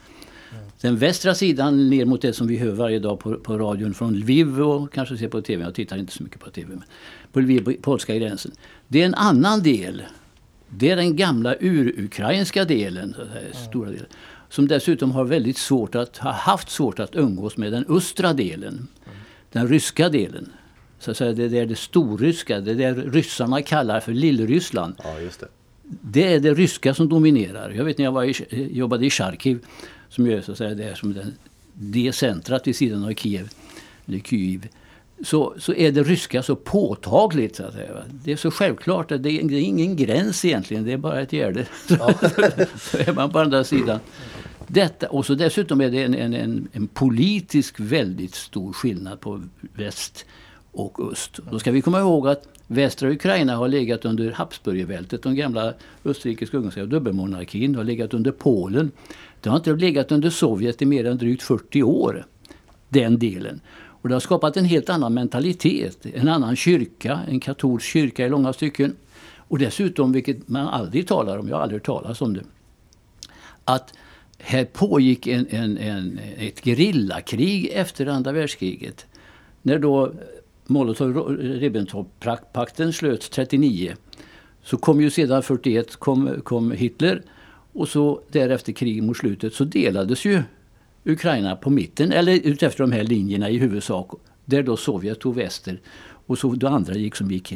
[0.80, 4.14] Den västra sidan ner mot det som vi hör varje dag på, på radion från
[4.14, 5.64] Lviv och kanske ser på TV.
[5.64, 6.68] Jag tittar inte så mycket på TV.
[6.68, 6.84] Men
[7.32, 8.52] på Lviv, polska gränsen.
[8.88, 10.02] Det är en annan del.
[10.68, 13.14] Det är den gamla urukrainska delen.
[13.32, 14.06] Här, stora delen
[14.54, 18.88] som dessutom har väldigt svårt att, har haft svårt att umgås med den östra delen.
[19.52, 20.52] Den ryska delen.
[20.98, 24.94] Så att säga, det är det storryska, det är det ryssarna kallar för Lillryssland.
[25.04, 25.48] Ja, just det.
[25.82, 27.70] det är det ryska som dominerar.
[27.70, 29.58] Jag vet när jag var i, jobbade i Charkiv
[30.14, 31.34] som är så att säga det som den,
[31.72, 33.48] det centrat vid sidan av Kiev,
[34.06, 34.68] eller Kyiv,
[35.24, 37.56] så, så är det ryska så påtagligt.
[37.56, 37.90] Så att säga.
[38.24, 41.20] Det är så självklart att det är, det är ingen gräns egentligen, det är bara
[41.20, 41.66] ett gärde.
[41.88, 42.14] Ja.
[42.78, 44.00] så är man på andra sidan.
[44.66, 49.42] Detta, och så dessutom är det en, en, en, en, politisk väldigt stor skillnad på
[49.60, 50.24] väst
[50.72, 51.40] och öst.
[51.50, 55.74] Då ska vi komma ihåg att västra Ukraina har legat under Habsburgerväldet, de gamla
[56.04, 58.90] österrikisk-ungerska dubbelmonarkin, har legat under Polen.
[59.44, 62.26] Det har inte legat under Sovjet i mer än drygt 40 år,
[62.88, 63.60] den delen.
[63.86, 68.28] Och det har skapat en helt annan mentalitet, en annan kyrka, en katolsk kyrka i
[68.28, 68.96] långa stycken.
[69.36, 72.44] Och dessutom, vilket man aldrig talar om, jag har aldrig hört talas om det,
[73.64, 73.94] att
[74.38, 79.06] här pågick en, en, en, ett gerillakrig efter andra världskriget.
[79.62, 80.12] När då
[80.66, 83.94] Molotov-Ribbentrop-pakten slöts 39
[84.62, 87.22] så kom ju sedan 41 kom, kom Hitler
[87.74, 90.42] och så därefter kriget mot slutet så delades ju
[91.04, 94.10] Ukraina på mitten, eller utefter de här linjerna i huvudsak.
[94.44, 95.80] Där då Sovjet tog väster
[96.26, 97.54] och så då andra gick som gick.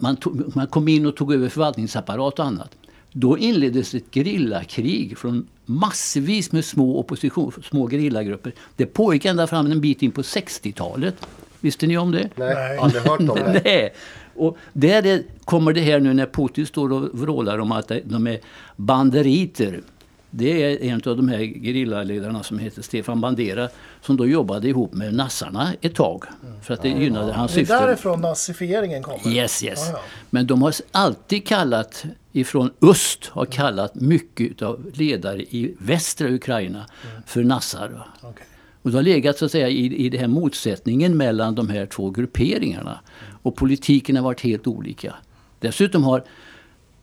[0.00, 2.76] Man, tog, man kom in och tog över förvaltningsapparat och annat.
[3.12, 8.52] Då inleddes ett gerillakrig från massvis med små opposition, små gerillagrupper.
[8.76, 11.26] Det pågick ända fram en bit in på 60-talet.
[11.64, 12.28] Visste ni om det?
[12.34, 13.60] Nej, aldrig hört om det.
[13.64, 13.94] Nej.
[14.34, 18.38] Och där kommer det här nu när Putin står och vrålar om att de är
[18.76, 19.80] banderiter.
[20.30, 23.68] Det är en av de här gerillaledarna som heter Stefan Bandera
[24.00, 26.24] som då jobbade ihop med nassarna ett tag.
[26.62, 27.76] För att det gynnade hans syften.
[27.76, 29.36] Det är därifrån nazifieringen kommer?
[29.36, 29.90] Yes, yes.
[30.30, 36.86] Men de har alltid kallat, ifrån öst, har kallat mycket av ledare i västra Ukraina
[37.10, 37.22] mm.
[37.26, 38.06] för nassar.
[38.22, 38.46] Okay.
[38.84, 41.86] Och det har legat så att säga i, i den här motsättningen mellan de här
[41.86, 43.00] två grupperingarna.
[43.42, 45.14] Och politiken har varit helt olika.
[45.60, 46.24] Dessutom har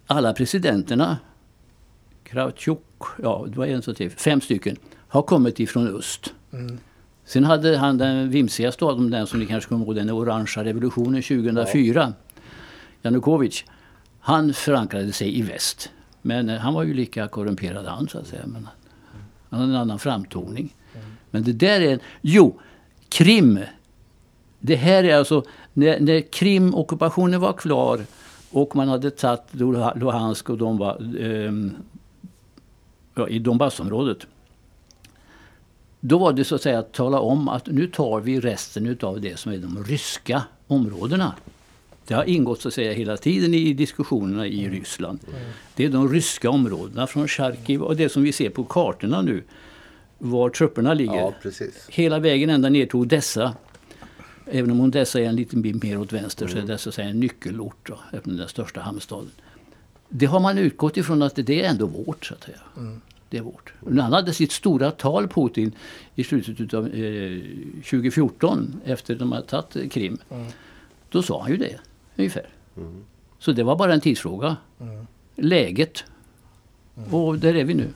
[0.08, 1.18] alla presidenterna,
[2.24, 2.80] Kravtjuk,
[3.24, 4.76] ja det var en så till, fem stycken,
[5.08, 6.34] har kommit ifrån öst.
[6.54, 6.78] Mm.
[7.26, 10.64] Sen hade han den vimsigaste av dem, den som ni kanske kommer ihåg, den orangea
[10.64, 12.14] revolutionen 2004.
[13.02, 13.64] Janukovic.
[14.20, 15.90] Han förankrade sig i väst.
[16.22, 18.44] Men eh, han var ju lika korrumperad han så att säga.
[18.46, 18.68] Men
[19.50, 20.74] han hade en annan framtoning.
[21.32, 22.00] Men det där är...
[22.22, 22.60] Jo,
[23.10, 23.60] Krim.
[24.60, 25.44] Det här är alltså...
[25.74, 28.06] När, när Krim-ockupationen var klar
[28.52, 29.42] och man hade tagit
[29.96, 31.52] Luhansk och var, eh,
[33.16, 34.28] ja, i Donbassområdet.
[36.00, 39.22] Då var det så att säga att tala om att nu tar vi resten av
[39.22, 41.34] det som är de ryska områdena.
[42.08, 45.20] Det har ingått så att säga hela tiden i diskussionerna i Ryssland.
[45.76, 49.44] Det är de ryska områdena från Charkiv och det som vi ser på kartorna nu.
[50.24, 51.16] Var trupperna ligger.
[51.16, 51.34] Ja.
[51.90, 53.56] Hela vägen ända ner till Odessa.
[54.46, 56.96] Även om Odessa är en liten bit mer åt vänster så är det så att
[56.96, 57.78] säga en nyckelort.
[57.84, 59.32] Då, även den största hamnstaden.
[60.10, 62.58] Det har man utgått ifrån att det är ändå vårt så att säga.
[63.30, 63.74] Det är vårt.
[63.86, 65.72] Han hade sitt stora tal Putin
[66.16, 67.38] i slutet av eh,
[67.90, 70.18] 2014 efter de hade tagit Krim.
[71.10, 71.80] Då sa han ju det
[72.16, 72.46] ungefär.
[73.40, 74.58] Så det var bara en tidsfråga.
[75.36, 76.04] Läget.
[77.12, 77.88] Och där är vi nu.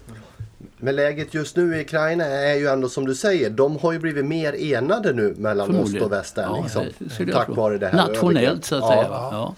[0.78, 4.00] Men läget just nu i Ukraina är ju ändå som du säger, de har ju
[4.00, 6.86] blivit mer enade nu mellan öst och väst där, Ja, liksom.
[7.26, 8.08] det Tack vare det här.
[8.08, 9.08] Nationellt så att säga.
[9.10, 9.56] Ja.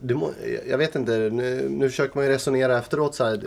[0.00, 0.30] Du må,
[0.68, 3.40] jag vet inte, nu, nu försöker man ju resonera efteråt så här.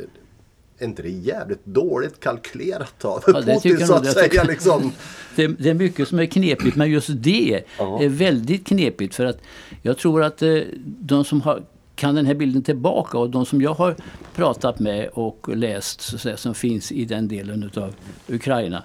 [0.82, 4.92] Är inte det jävligt dåligt kalkylerat av Ja, det Putin så att Jag säga liksom?
[5.36, 8.02] Det, det är mycket som är knepigt, men just det Ja.
[8.04, 9.16] är väldigt knepigt.
[9.16, 9.38] För att
[9.82, 11.64] jag tror att eh, de som har,
[12.00, 13.96] kan den här bilden tillbaka och de som jag har
[14.36, 17.96] pratat med och läst så att säga, som finns i den delen av
[18.28, 18.84] Ukraina.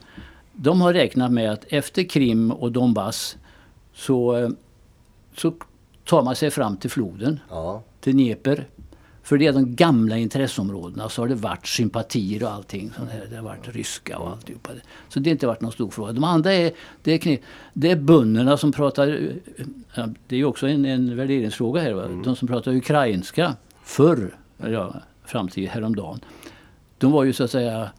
[0.53, 3.37] De har räknat med att efter Krim och Donbass
[3.95, 4.49] så, eh,
[5.37, 5.55] så
[6.05, 8.61] tar man sig fram till floden, Ja, till Dnepr.
[9.25, 11.09] För det är de gamla intresseområdena.
[11.09, 12.93] Så har det varit sympatier och allting.
[13.11, 13.27] Här.
[13.31, 14.71] Det har varit ryska och alltihopa.
[15.09, 16.13] Så det har inte varit någon stor fråga.
[16.13, 17.39] De andra är, det är,
[17.73, 19.31] det är bönderna som pratar...
[19.95, 21.93] ja, Det är ju också en, en värderingsfråga här.
[21.93, 22.09] Va?
[22.25, 26.21] De som pratar ukrainska förr, ja, fram till häromdagen.
[26.99, 27.91] De var ju så att säga...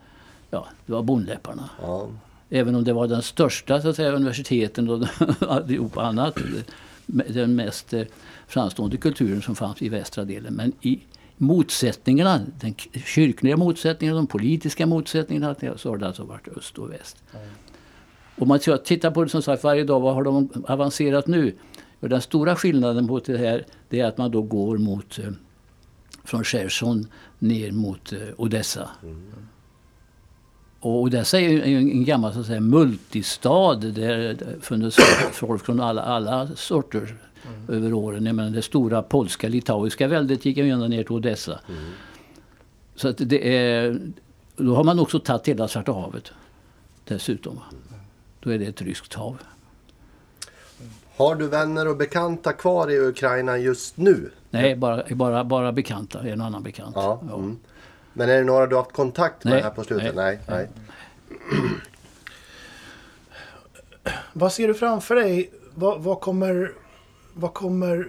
[0.50, 1.70] Ja, det var bondläpparna.
[1.82, 2.08] ja.
[2.50, 5.06] Även om det var den största så att säga, universiteten och
[5.48, 6.38] alltihopa annat.
[7.06, 8.02] Den mest eh,
[8.46, 10.54] framstående kulturen som fanns i västra delen.
[10.54, 11.00] Men i
[11.36, 17.16] motsättningarna, den kyrkliga motsättningarna, de politiska motsättningarna, så har det alltså varit öst och väst.
[18.38, 21.54] Om man t- tittar på det som sagt varje dag, vad har de avancerat nu?
[22.00, 25.24] Och den stora skillnaden mot det här, det är att man då går mot eh,
[26.24, 27.06] från Cherson
[27.38, 28.90] ner mot eh, Odessa.
[30.80, 34.96] Och Odessa är ju en gammal så att säga, multistad där det funnits
[35.32, 36.48] folk från alla, alla
[37.46, 38.26] sorter över åren.
[38.26, 41.60] Jag menar, det stora polska, litauiska väldet gick ju ända ner till Odessa.
[42.94, 44.00] Så att det är,
[44.56, 46.32] då har man också tagit hela Svarta havet
[47.04, 47.60] dessutom.
[48.40, 49.38] Då är det ett ryskt hav.
[51.16, 54.30] Har du vänner och bekanta kvar i Ukraina just nu?
[54.50, 56.28] Nej, bara, bara, bara bekanta.
[56.28, 56.96] En annan bekant.
[56.96, 57.20] Ja.
[57.22, 57.58] Mm.
[58.12, 59.62] Men är det några du har haft kontakt med Nej.
[59.62, 60.14] här på slutet?
[60.14, 60.38] Nej.
[60.48, 60.68] nej.
[64.32, 65.50] Vad ser du framför dig?
[65.74, 66.72] Vad, vad, kommer,
[67.36, 68.08] vad kommer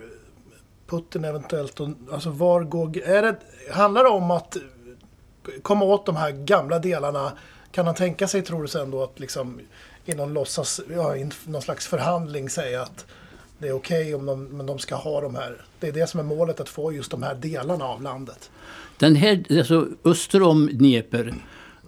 [0.88, 1.90] Putin eventuellt att...
[2.12, 2.98] Alltså var går...
[2.98, 3.38] Är det,
[3.72, 4.58] handlar det om att
[5.62, 7.32] komma åt de här gamla delarna?
[7.72, 9.60] Kan han tänka sig, tror du sen då, att liksom
[10.06, 10.82] i någon låtsas...
[10.90, 13.06] Ja, i någon slags förhandling säga att
[13.58, 15.62] det är okej om de, men de ska ha de här...
[15.80, 18.50] Det är det som är målet, att få just de här delarna av landet.
[18.98, 21.34] Den här, alltså öster om Dnepr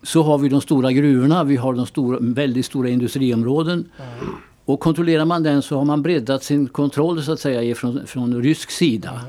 [0.03, 3.91] så har vi de stora gruvorna, vi har de stora, väldigt stora industriområden.
[4.69, 8.43] Och kontrollerar man den så har man breddat sin kontroll så att säga från, från
[8.43, 9.21] rysk sida.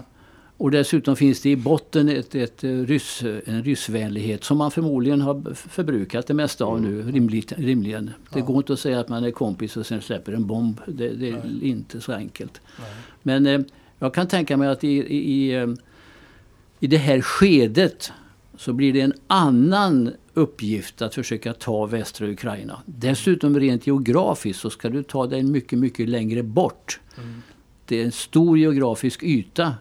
[0.57, 5.20] Och dessutom finns det i botten ett, ett eh, ryss, en ryssvänlighet som man förmodligen
[5.20, 8.11] har förbrukat det mesta av nu, rimligt, rimligen.
[8.33, 10.81] Det går inte att säga att man är kompis och sen släpper en bomb.
[10.87, 12.61] Det, det är inte så enkelt.
[13.22, 13.61] Men eh,
[13.98, 15.66] jag kan tänka mig att i, i, i eh,
[16.81, 18.12] i det här skedet
[18.57, 22.83] så blir det en annan uppgift att försöka ta västra Ukraina.
[22.87, 27.01] Dessutom rent geografiskt så ska du ta dig mycket, mycket längre bort.
[27.87, 29.75] Det är en stor geografisk yta.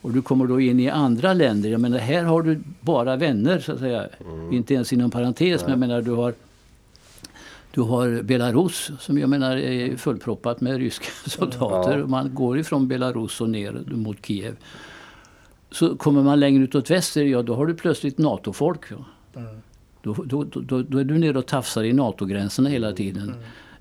[0.00, 1.70] Och du kommer då in i andra länder.
[1.70, 4.08] Jag menar, här har du bara vänner så att säga.
[4.52, 6.34] Inte ens inom parentes, men jag menar du har
[7.76, 11.98] du har Belarus som jag menar är fullproppat med ryska soldater.
[11.98, 12.06] Ja.
[12.06, 14.56] Man går ifrån Belarus och ner mot Kiev.
[15.70, 18.80] Så kommer man längre utåt väster, ja då har du plötsligt NATO-folk.
[18.90, 18.96] Ja.
[20.02, 23.34] Då Då, då, då, då är du nere och tafsar i NATO-gränserna hela tiden.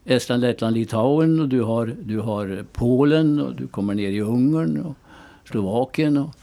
[0.05, 4.81] Estland, Lettland, Litauen och du har, du har Polen och du kommer ner i Ungern
[4.81, 4.95] och
[5.49, 6.17] Slovakien.
[6.17, 6.35] Och,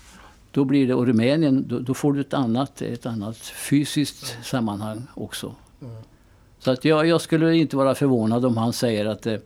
[0.51, 5.03] då blir det, och Rumänien, då, då får du ett annat, ett annat fysiskt sammanhang
[5.15, 5.55] också.
[6.59, 9.37] Så att jag, jag skulle inte vara förvånad om han säger att eh,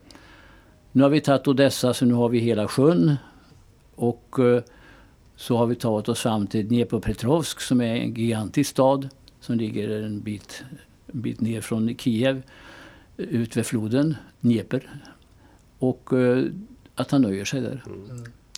[0.92, 3.16] nu har vi tagit Odessa så nu har vi hela sjön.
[3.94, 4.62] Och eh,
[5.36, 9.08] så har vi tagit oss fram till Dnepropetrovsk som är en gigantisk stad
[9.46, 10.64] som ligger en bit,
[11.12, 12.42] en bit ner från Kiev
[13.16, 14.78] ut vid floden Dnepr.
[15.78, 16.44] Och eh,
[16.94, 17.84] att han nöjer sig där.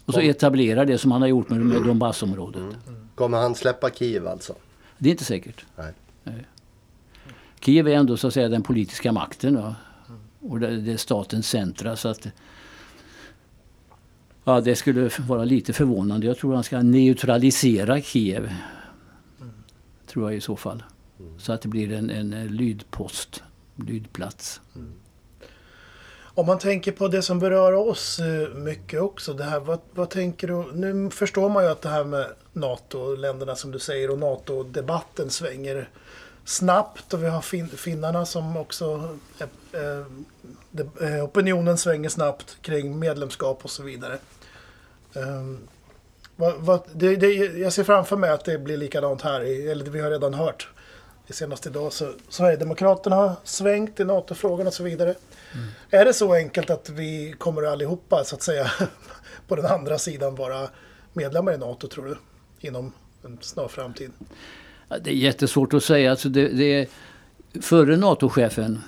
[0.05, 2.63] Och så etablerar det som han har gjort med, med Donbassområdet.
[3.15, 4.55] Kommer han släppa Kiev alltså?
[4.99, 5.65] Det är inte säkert.
[5.77, 6.47] Nej.
[7.61, 9.57] Kiev är ändå så att säga den politiska makten.
[9.57, 9.77] Va?
[10.41, 11.97] Och det, det är statens centra.
[11.97, 12.27] Så att,
[14.45, 16.27] ja, det skulle vara lite förvånande.
[16.27, 18.51] Jag tror han ska neutralisera Kiev.
[20.09, 20.83] Tror jag i så fall.
[21.39, 23.43] Så att det blir en, en lydpost,
[23.77, 24.61] lydplats.
[26.39, 29.33] Om man tänker på det som berör oss eh, mycket också.
[29.33, 30.73] Det här, vad, vad tänker du?
[30.73, 35.89] Nu förstår man ju att det här med NATO-länderna som du säger och NATO-debatten svänger
[36.45, 39.47] snabbt och vi har fin finnarna som också eh,
[39.81, 44.19] eh, eh, opinionen svänger snabbt kring medlemskap och så vidare.
[45.15, 45.69] Um,
[46.41, 50.01] vad, vad, det, det, jag ser framför mig att det blir likadant här, eller vi
[50.01, 50.69] har redan hört
[51.27, 51.93] det senaste idag.
[51.93, 55.15] Så Sverigedemokraterna har svängt i NATO-frågan och så vidare.
[55.55, 55.67] Mm.
[55.91, 58.71] Är det så enkelt att vi kommer allihopa så att säga
[59.49, 60.69] på den andra sidan vara
[61.13, 62.17] medlemmar i NATO tror du?
[62.69, 62.93] Inom
[63.25, 64.11] en snar framtid?
[65.01, 66.11] Det är jättesvårt att säga.
[66.11, 66.91] Alltså det, det,
[67.61, 68.81] förre NATO-chefen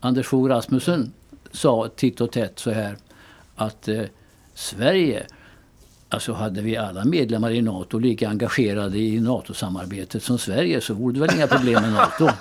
[0.00, 1.12] Anders Fogh Rasmussen
[1.52, 2.96] sa titt och tätt så här
[3.56, 4.02] att eh,
[4.54, 5.26] Sverige,
[6.10, 11.14] alltså hade vi alla medlemmar i NATO lika engagerade i NATO-samarbetet som Sverige så vore
[11.14, 12.28] det väl inga problem med NATO.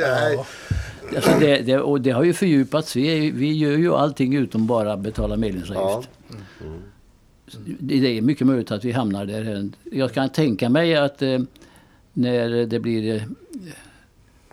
[0.00, 0.46] Ja.
[1.16, 2.96] Alltså det, det, och det har ju fördjupats.
[2.96, 6.08] Vi, vi gör ju allting utom bara betala medlemsavgift.
[6.28, 6.36] Ja.
[6.60, 6.82] Mm.
[7.78, 9.70] Det är mycket möjligt att vi hamnar där.
[9.92, 11.38] Jag kan tänka mig att eh,
[12.12, 13.22] när det blir eh,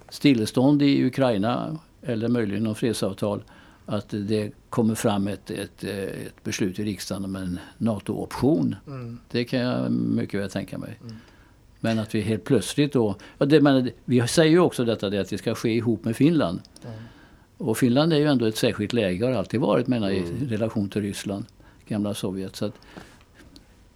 [0.10, 3.44] stillestånd i Ukraina eller möjligen någon fredsavtal
[3.90, 8.76] att det kommer fram ett, ett, ett beslut i riksdagen om en NATO-option.
[8.88, 9.20] Mm.
[9.32, 11.00] Det kan jag mycket väl tänka mig.
[11.02, 11.16] Mm.
[11.80, 13.16] Men att vi helt plötsligt då...
[13.38, 16.62] Det, men vi säger ju också detta det att det ska ske ihop med Finland.
[16.86, 16.96] Mm.
[17.58, 20.50] Och Finland är ju ändå ett särskilt läge, har alltid varit menar, i mm.
[20.50, 21.46] relation till Ryssland,
[21.88, 22.56] gamla Sovjet.
[22.56, 22.74] Så att,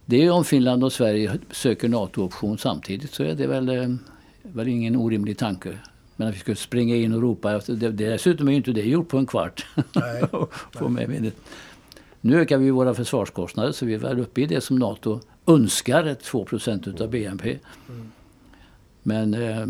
[0.05, 3.95] det är om Finland och Sverige söker NATO-option samtidigt så är det väl, eh,
[4.41, 5.77] väl ingen orimlig tanke.
[6.21, 9.09] Men att vi skulle springa in och ropa, det, dessutom är ju inte det gjort
[9.09, 9.65] på en kvart.
[9.93, 10.23] Nej.
[10.71, 11.31] Få med.
[12.21, 16.03] Nu ökar vi våra försvarskostnader så vi är väl uppe i det som NATO önskar,
[16.03, 17.59] 2% av BNP.
[17.89, 18.11] Mm.
[19.03, 19.65] Men eh,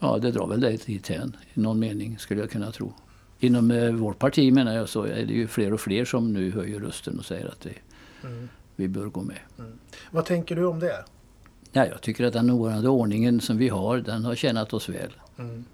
[0.00, 2.92] ja, det drar väl det dithän i någon mening skulle jag kunna tro.
[3.38, 6.50] Inom eh, vårt parti menar jag så är det ju fler och fler som nu
[6.50, 7.78] höjer rösten och säger att vi,
[8.28, 8.48] mm.
[8.76, 9.38] vi bör gå med.
[9.58, 9.72] Mm.
[10.10, 11.04] Vad tänker du om det?
[11.72, 15.12] Ja, jag tycker att den nuvarande ordningen som vi har, den har tjänat oss väl.
[15.38, 15.64] Mm.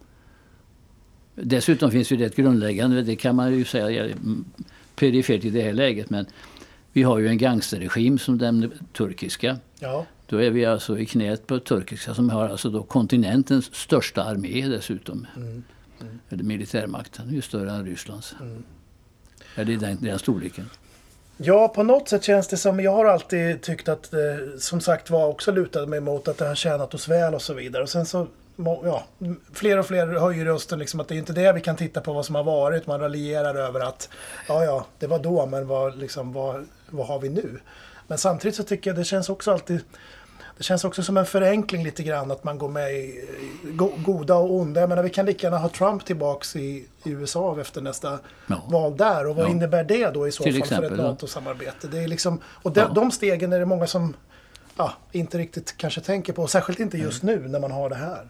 [1.43, 4.17] Dessutom finns ju det grundläggande, det kan man ju säga
[4.97, 6.27] perifert i det här läget, men
[6.93, 9.59] vi har ju en gangsterregim som den turkiska.
[9.79, 10.07] Ja.
[10.27, 14.69] Då är vi alltså i knät på turkiska som har alltså då kontinentens största armé
[14.69, 15.27] dessutom.
[15.37, 15.63] Mm.
[16.01, 16.19] Mm.
[16.29, 18.35] Eller militärmakten, ju större än Rysslands.
[18.41, 18.63] Mm.
[19.55, 20.71] Eller den, den storleken.
[21.37, 24.21] Ja, på något sätt känns det som, jag har alltid tyckt att, eh,
[24.59, 27.55] som sagt var, också lutade mig mot att det har tjänat oss väl och så
[27.55, 27.83] vidare.
[27.83, 28.27] Och sen så,
[28.65, 29.05] ja,
[29.53, 32.13] fler och fler höjer rösten liksom att det är inte det vi kan titta på
[32.13, 32.87] vad som har varit.
[32.87, 34.09] Man raljerar över att,
[34.49, 37.61] ja ja, det var då, men vad, liksom, vad, vad har vi nu?
[38.07, 39.81] Men samtidigt så tycker jag det känns också alltid
[40.61, 43.29] det känns också som en förenkling lite grann att man går med i
[43.97, 44.81] goda och onda.
[44.81, 48.63] Jag menar vi kan lika gärna ha Trump tillbaks i, i USA efter nästa ja.
[48.69, 49.27] val där.
[49.27, 49.51] Och vad ja.
[49.51, 51.89] innebär det då i så Till fall exempel, för ett NATO-samarbete?
[51.89, 52.89] Det är liksom, och de, ja.
[52.95, 54.15] de stegen är det många som
[54.77, 56.47] ja, inte riktigt kanske tänker på.
[56.47, 58.27] Särskilt inte just nu när man har det här.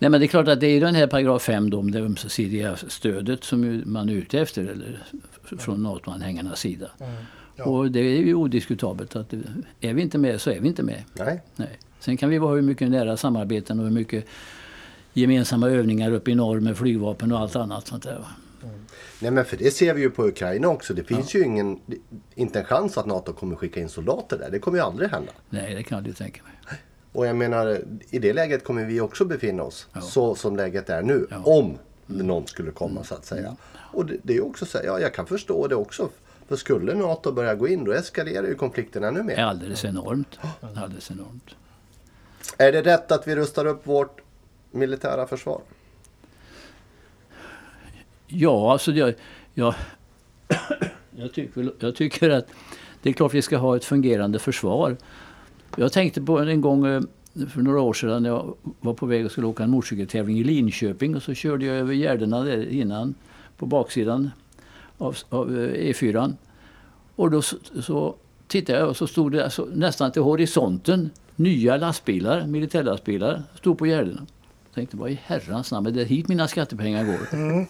[0.00, 2.76] Nej men det är klart att det är den här paragraf 5 då, det ömsesidiga
[2.76, 5.02] stödet som man är ute efter eller,
[5.58, 6.90] från NATO-anhängarnas sida.
[7.00, 7.12] Mm.
[7.56, 7.64] Ja.
[7.64, 9.32] Och det är ju odiskutabelt att
[9.80, 11.04] är vi inte med så är vi inte med.
[11.12, 11.40] Nej.
[11.56, 11.78] Nej.
[11.98, 14.24] Sen kan vi ha hur mycket nära samarbeten och hur mycket
[15.12, 18.24] gemensamma övningar uppe i norr med flygvapen och allt annat sånt där.
[18.62, 18.74] Mm.
[19.20, 20.94] Nej men för det ser vi ju på Ukraina också.
[20.94, 21.40] Det finns ja.
[21.40, 21.80] ju ingen,
[22.34, 24.50] inte en chans att NATO kommer skicka in soldater där.
[24.50, 25.32] Det kommer ju aldrig hända.
[25.50, 26.78] Nej, det kan jag aldrig tänka mig.
[27.12, 27.80] Och jag menar,
[28.10, 29.86] i det läget kommer vi också befinna oss.
[29.92, 30.00] Ja.
[30.00, 31.26] Så som läget är nu.
[31.30, 31.42] Ja.
[31.44, 33.46] Om någon skulle komma så att säga.
[33.46, 33.56] Mm.
[33.72, 36.08] Och det, det är också så, ja jag kan förstå det också.
[36.48, 39.38] För skulle NATO börja gå in då eskalerar ju konflikten ännu mer.
[39.38, 40.38] Alldeles enormt.
[40.76, 41.54] Alldeles enormt.
[42.58, 44.20] Är det rätt att vi rustar upp vårt
[44.70, 45.60] militära försvar?
[48.26, 49.14] Ja, alltså jag,
[49.54, 49.74] jag,
[51.10, 52.46] jag, tycker, jag tycker att
[53.02, 54.96] det är klart vi ska ha ett fungerande försvar.
[55.76, 57.00] Jag tänkte på en gång eh,
[57.48, 60.44] för några år sedan när jag var på väg och skulle åka en motorcykeltävling i
[60.44, 63.14] Linköping och så körde jag över gärdena där innan
[63.56, 64.30] på baksidan
[64.98, 66.34] av, av eh, E4.
[67.16, 68.14] Och då så, så
[68.46, 73.86] tittade jag och så stod det alltså, nästan till horisonten nya lastbilar, militärlastbilar, stod på
[73.86, 74.26] gärdena.
[74.68, 77.18] Jag tänkte, vad i herrans namn är det hit mina skattepengar går?
[77.32, 77.66] Mm.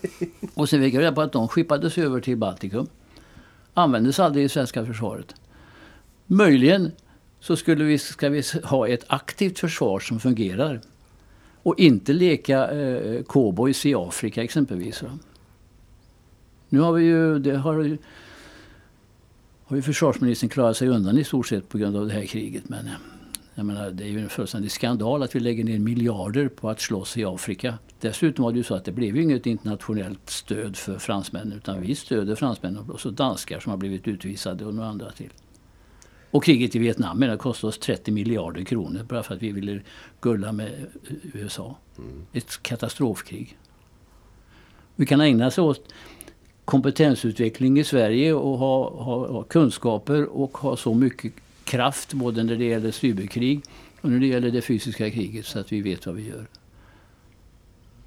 [0.54, 2.86] Och sen fick jag reda på att de skippades över till Baltikum.
[3.74, 5.34] Användes aldrig i svenska försvaret.
[6.26, 6.92] Möjligen
[7.40, 10.80] så skulle vi, ska vi ha ett aktivt försvar som fungerar.
[11.62, 15.02] Och inte leka eh, cowboys i Afrika exempelvis.
[16.68, 17.98] Nu har vi ju, det har,
[19.64, 22.68] har ju försvarsministern klarat sig undan i stort sett på grund av det här kriget.
[22.68, 22.92] Men eh,
[23.54, 26.80] jag menar, det är ju en fullständig skandal att vi lägger ner miljarder på att
[26.80, 27.78] slåss i Afrika.
[28.00, 31.80] Dessutom var det ju så att det blev ju inget internationellt stöd för fransmännen utan
[31.80, 35.30] vi stöder fransmännen och så danskar som har blivit utvisade och några andra till.
[36.30, 39.80] Och kriget i Vietnam menar, kostade oss 30 miljarder kronor bara för att vi ville
[40.20, 40.86] gulla med
[41.32, 41.76] USA.
[41.98, 42.26] Mm.
[42.32, 43.58] Ett katastrofkrig.
[44.96, 45.92] Vi kan ägna oss åt
[46.64, 51.32] kompetensutveckling i Sverige och ha, ha, ha kunskaper och ha så mycket
[51.64, 53.62] kraft både när det gäller cyberkrig
[54.00, 56.46] och när det gäller det fysiska kriget så att vi vet vad vi gör.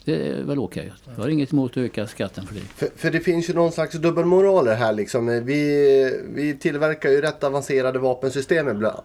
[0.06, 0.94] Det är väl okej.
[1.04, 1.14] Okay.
[1.16, 2.62] Jag har inget emot att öka skatten för det.
[2.62, 5.46] För, för, det finns ju någon slags dubbelmoraler här liksom.
[5.46, 8.98] Vi, vi tillverkar ju rätt avancerade vapensystem ibland.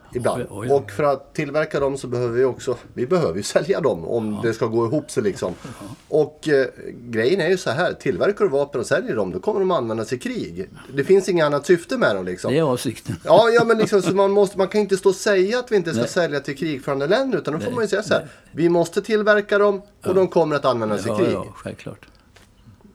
[0.50, 0.74] Oh, ja.
[0.74, 4.32] Och för att tillverka dem så behöver vi också, vi behöver ju sälja dem om
[4.32, 4.48] ja.
[4.48, 5.54] det ska gå ihop sig liksom.
[5.62, 5.86] Ja.
[6.08, 6.66] Och eh,
[7.10, 10.12] grejen är ju så här, tillverkar du vapen och säljer dem då kommer de användas
[10.12, 10.68] i krig.
[10.94, 12.52] Det finns inget annat syfte med dem liksom.
[12.52, 13.16] Det är avsikten.
[13.24, 15.90] Ja, ja men liksom, man, måste, man kan inte stå och säga att vi inte
[15.90, 16.08] ska Nej.
[16.10, 18.28] sälja till krigförande länder utan då får man ju säga så här.
[18.52, 21.32] Vi måste tillverka dem och de kommer att användas i krig.
[21.32, 22.06] Ja, självklart.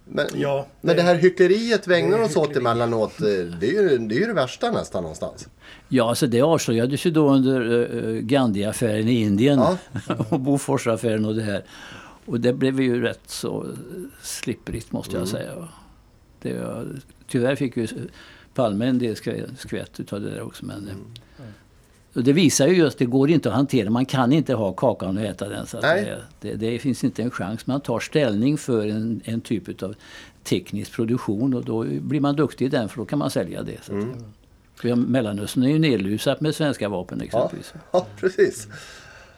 [0.06, 3.28] Men, ja, men det här hyckleriet vi ägnar oss åt emellanåt, eh,
[3.60, 5.48] det är, ju, det är ju det värsta nästan någonstans.
[5.88, 9.78] Ja, alltså det avslöjades ju då under uh, Gandhi-affären i Indien ja.
[10.30, 11.64] och Boforsaffären och det här.
[12.26, 13.66] Och det blev ju rätt så
[14.22, 15.28] slipprigt måste jag mm.
[15.28, 15.68] säga.
[16.42, 16.86] Det,
[17.28, 17.88] tyvärr fick ju
[18.54, 19.16] Palme en del
[19.58, 20.66] skvätt utav det där också.
[20.66, 21.06] Men, mm.
[22.14, 23.90] Och det visar ju just att det går inte att hantera.
[23.90, 25.68] Man kan inte ha kakan och äta den.
[25.68, 27.68] Så det, det, det, finns inte en chans.
[27.68, 29.96] Man tar ställning för en, en typ av
[30.44, 33.84] teknisk produktion och då blir man duktig i den för då kan man sälja det.
[33.84, 35.02] Så mm.
[35.02, 37.74] Mellanöstern är ju nedlusat med svenska vapen exempelvis.
[37.74, 38.68] Ja, ja precis.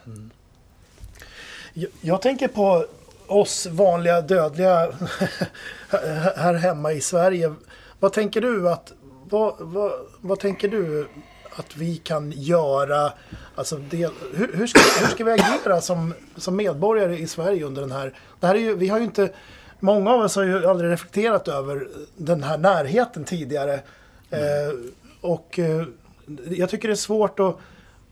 [0.05, 0.31] Mm.
[1.73, 2.85] Jag, jag tänker på
[3.27, 4.91] oss vanliga dödliga
[6.35, 7.53] här hemma i Sverige.
[7.99, 8.93] Vad tänker du att
[9.29, 11.07] vad, vad, vad tänker du
[11.55, 13.13] att vi kan göra,
[13.55, 17.81] alltså del, hur, hur, ska, hur ska vi agera som, som medborgare i Sverige under
[17.81, 19.29] den här, det här är ju, vi har ju inte,
[19.79, 21.87] många av oss har ju aldrig reflekterat över
[22.17, 23.73] den här närheten tidigare.
[24.29, 24.73] Eh,
[25.21, 25.83] och eh,
[26.49, 27.57] jag tycker det är svårt att,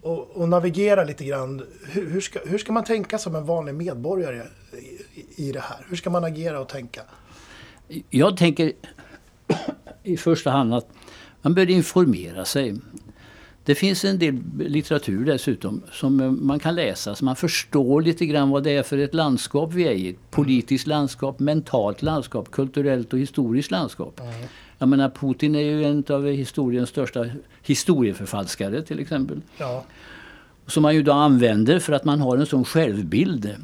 [0.03, 1.63] att, att navigera lite grann.
[1.85, 4.41] Hur, hur, ska, hur ska man tänka som en vanlig medborgare
[5.35, 5.85] i, i det här?
[5.89, 7.01] Hur ska man agera och tänka?
[8.09, 8.71] Jag tänker
[10.03, 10.87] i första hand att
[11.41, 12.75] man bör informera sig.
[13.66, 18.26] Det finns en del litteratur dessutom som eh, man kan läsa så man förstår lite
[18.26, 20.16] grann vad det är för ett landskap vi är i.
[20.30, 24.20] Politiskt landskap, mentalt landskap, kulturellt och historiskt landskap.
[24.20, 24.34] Mm.
[24.78, 27.26] Jag menar Putin är ju en av historiens största
[27.61, 29.41] historieförfalskare till exempel.
[29.57, 29.86] Ja.
[30.68, 33.55] Som man ju då använder för att man har en sån självbild.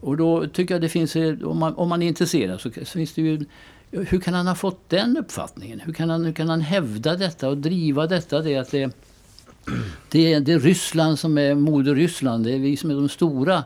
[0.00, 3.12] Och då tycker jag det finns, eh, om man, om man är intresserad så finns
[3.12, 3.44] det ju
[3.90, 5.80] hur kan han ha fått den uppfattningen?
[5.80, 8.42] Hur kan han, hur kan han hävda detta och driva detta?
[8.42, 8.92] Det att det,
[10.10, 12.44] det är, det är Ryssland som är moder Ryssland.
[12.44, 13.64] Det är vi som är de stora.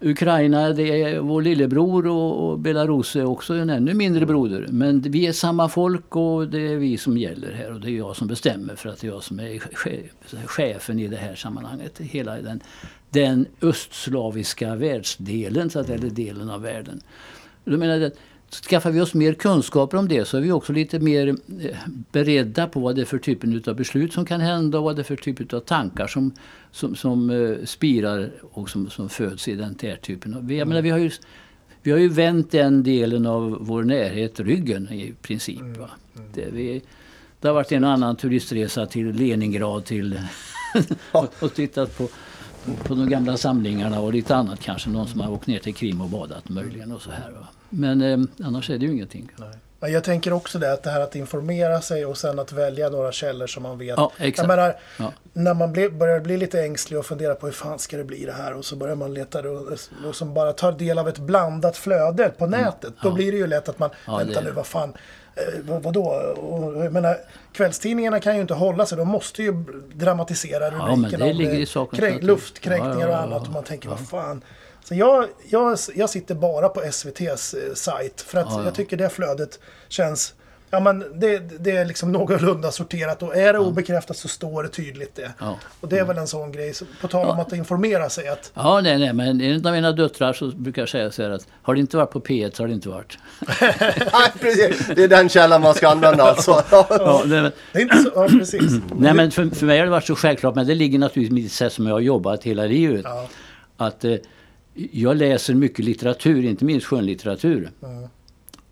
[0.00, 4.66] Ukraina det är vår lillebror och, och Belarus är också en ännu mindre broder.
[4.70, 7.72] Men vi är samma folk och det är vi som gäller här.
[7.72, 9.58] Och det är jag som bestämmer för att det är jag som är
[10.46, 12.00] chefen i det här sammanhanget.
[12.00, 12.60] Hela den,
[13.10, 17.00] den östslaviska världsdelen, så att, eller delen av världen.
[17.64, 18.10] Då menar
[18.62, 21.76] Skaffar vi oss mer kunskaper om det så är vi också lite mer eh,
[22.12, 25.02] beredda på vad det är för typen av beslut som kan hända och vad det
[25.02, 26.32] är för typ av tankar som,
[26.70, 30.52] som, som uh, spirar och som, som föds i den här typen av...
[30.52, 31.10] Jag menar, vi, har ju,
[31.82, 35.60] vi har ju vänt den delen av vår närhet ryggen i princip.
[36.34, 36.82] Det, vi,
[37.40, 40.20] det har varit en och annan turistresa till Leningrad till
[41.40, 42.08] och tittat på
[42.84, 44.90] på de gamla samlingarna och lite annat kanske.
[44.90, 47.30] Någon som har åkt ner till Krim och badat möjligen och så här.
[47.30, 47.46] Va?
[47.70, 49.28] Men eh, annars är det ju ingenting.
[49.36, 49.48] Nej.
[49.80, 52.88] Ja, jag tänker också det, att det här att informera sig och sen att välja
[52.88, 53.94] några källor som man vet.
[53.98, 54.48] Ja, exakt.
[54.48, 55.12] Menar, Ja.
[55.32, 58.24] när man blir, börjar bli lite ängslig och fundera på hur fan ska det bli
[58.24, 59.68] det här och så börjar man leta och,
[60.08, 62.92] och som bara tar del av ett blandat flöde på nätet.
[63.02, 63.98] Då blir det ju lätt att man, Mm.
[64.06, 64.92] Ja, vänta det- nu, vad fan,
[65.62, 66.02] vad, vadå?
[66.36, 67.16] Och, jag menar,
[67.52, 69.52] kvällstidningarna kan ju inte hålla sig, de måste ju
[69.94, 73.40] dramatisera Ja, rubrikerna om ligger eh, kränk- luftkränkningar Ja, ja, och ja, annat.
[73.42, 73.48] ja.
[73.48, 74.44] Och man tänker, vad fan.
[74.84, 78.64] Så jag, jag, jag sitter bara på SVTs eh, sajt för att Ja, ja.
[78.64, 79.58] jag tycker det flödet
[79.88, 80.34] känns
[80.74, 84.68] Ja men det, det är liksom någorlunda sorterat och är det obekräftat så står det
[84.68, 85.32] tydligt det.
[85.38, 85.58] Ja.
[85.80, 88.52] Och det är väl en sån grej, så på tal om att informera sig att
[88.54, 91.46] Ja, nej, nej, men en av mina döttrar så brukar jag säga så här att
[91.62, 93.18] har det inte varit på P1 så har det inte varit.
[93.60, 94.86] Nej, precis.
[94.86, 96.64] Det är den källan man ska använda alltså.
[96.70, 98.72] Ja, det, det är inte så, ja precis.
[98.98, 101.42] nej, men för, för mig har det varit så självklart, men det ligger naturligtvis i
[101.42, 103.00] mitt sätt som jag har jobbat hela livet.
[103.04, 103.28] Ja.
[103.76, 104.14] Att eh,
[104.74, 107.70] jag läser mycket litteratur, inte minst skönlitteratur.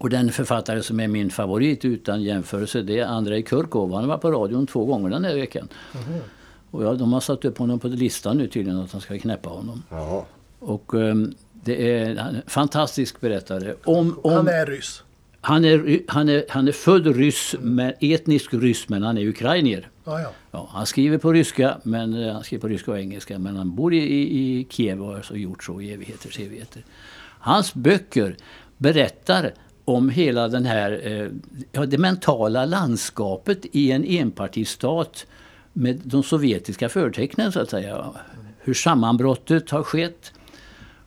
[0.03, 3.94] Och den författare som är min favorit utan jämförelse det är Andrei Kurkov.
[3.94, 5.68] Han var på radion två gånger den här veckan.
[6.70, 9.50] Och ja, de har satt upp honom på listan nu tydligen att de ska knäppa
[9.50, 9.82] honom.
[9.90, 10.24] Jaha.
[10.59, 13.74] Och ehm, det är en fantastisk berättare.
[13.84, 15.03] Om, om, Han är ryss.
[15.40, 19.88] han, är, han, är, han är född ryss, men, etnisk ryss, men han är ukrainier.
[20.05, 20.32] Ja, ja.
[20.50, 23.38] Ja, han skriver på ryska, men eh, han skriver på ryska och engelska.
[23.38, 26.84] Men han bor i, i, Kiev och har gjort så i evigheters evigheter.
[27.38, 28.36] Hans böcker
[28.76, 29.53] berättar
[29.85, 31.28] om hela den här, eh,
[31.72, 35.26] ja, det mentala landskapet i en enpartistat
[35.72, 38.11] med de sovjetiska förtecknen så att säga.
[38.59, 40.33] Hur sammanbrottet har skett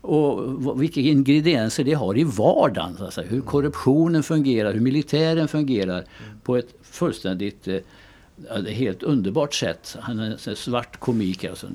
[0.01, 2.97] och vilka ingredienser det har i vardagen.
[2.97, 3.27] Så att säga.
[3.27, 6.05] Hur korruptionen fungerar, hur militären fungerar
[6.43, 9.97] på ett fullständigt eh, helt underbart sätt.
[9.99, 11.43] Han är en svart komik.
[11.43, 11.67] Alltså.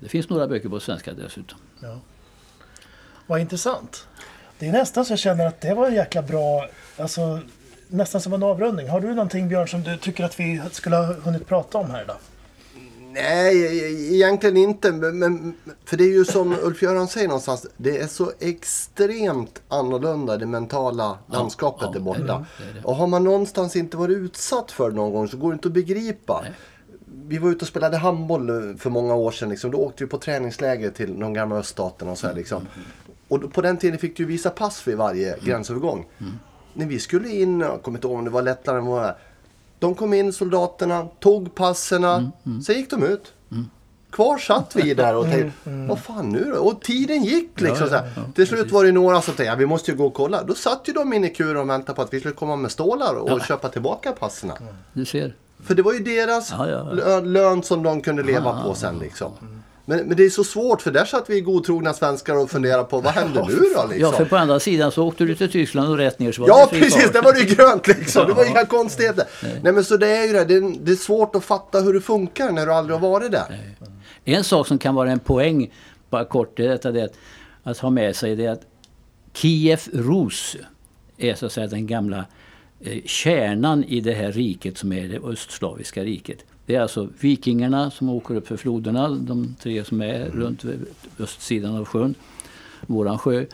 [0.00, 1.58] Det finns några böcker på svenska dessutom.
[1.80, 2.00] ja.
[3.26, 4.06] Vad intressant.
[4.62, 7.40] Det är nästan så jag känner att det var en jäkla bra, alltså
[7.88, 8.88] nästan som en avrundning.
[8.88, 12.02] Har du någonting Björn som du tycker att vi skulle ha hunnit prata om här
[12.02, 12.16] idag?
[13.12, 14.92] Nej, e- egentligen inte.
[14.92, 15.54] Men, men,
[15.84, 17.66] för det är ju som Ulf-Göran säger någonstans.
[17.76, 22.20] Det är så extremt annorlunda det mentala landskapet ja, där borta.
[22.20, 22.84] det är det, det är det.
[22.84, 25.68] Och har man någonstans inte varit utsatt för det någon gång så går det inte
[25.68, 26.44] att begripa.
[27.26, 29.48] Vi var ute och spelade handboll för många år sedan.
[29.48, 29.70] Liksom.
[29.70, 32.66] Då åkte vi på träningsläger till de gamla öststaterna och så här, liksom.
[33.32, 36.06] Och på den tiden fick du visa pass vid varje gränsövergång.
[36.74, 39.14] När vi skulle in, jag kommer inte ihåg om det var Lettland eller vad.
[39.78, 42.30] De kom in, soldaterna, tog passerna,
[42.66, 43.32] sen gick de ut.
[44.10, 46.60] Kvar satt vi där och tänkte, vad fan nu då?
[46.60, 47.88] Och tiden gick liksom.
[47.88, 48.10] så här.
[48.34, 50.42] Till slut var det några som tänkte, ja, vi måste ju gå och kolla.
[50.42, 52.70] Då satt ju de inne i kuren och väntade på att vi skulle komma med
[52.70, 54.54] stålar och köpa tillbaka passerna.
[54.92, 55.36] Du ser.
[55.62, 56.90] För det var ju deras Ja, ja, ja.
[56.92, 59.32] lö- lön som de kunde leva på sen liksom.
[59.84, 63.00] Men, men det är så svårt för där satt vi godtrogna svenskar och funderade på
[63.00, 64.12] vad händer nu då Ja, liksom?
[64.12, 66.68] för på andra sidan så åkte du till Tyskland och rätt ner så var Ja,
[66.70, 67.12] det precis.
[67.12, 68.26] Det var det ju grönt liksom.
[68.28, 69.24] Det var inga konstigheter.
[69.62, 70.44] Nej, men så det är ju det.
[70.44, 73.32] Det är, det är svårt att fatta hur det funkar när du aldrig har varit
[73.32, 73.74] där.
[74.24, 75.72] En sak som kan vara en poäng,
[76.10, 77.14] bara kort, det är detta det att,
[77.62, 78.66] att ha med sig det är att
[79.32, 80.56] Kiev Rus
[81.18, 82.24] är så att säga den gamla
[82.80, 86.38] eh, kärnan i det här riket som är det östslaviska riket.
[86.66, 90.64] Det är alltså vikingarna som åker upp för floderna, de tre som är runt
[91.18, 92.14] östsidan av sjön,
[92.86, 93.44] våran sjö.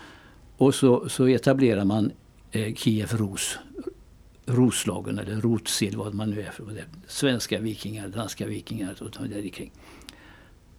[0.57, 2.13] Och så, så etablerar man
[2.51, 3.59] eh, Kiev-Ros,
[4.47, 6.85] Roslagen eller Rotsil, vad man nu är för det.
[7.07, 9.71] Svenska vikingar, danska vikingar och där kring.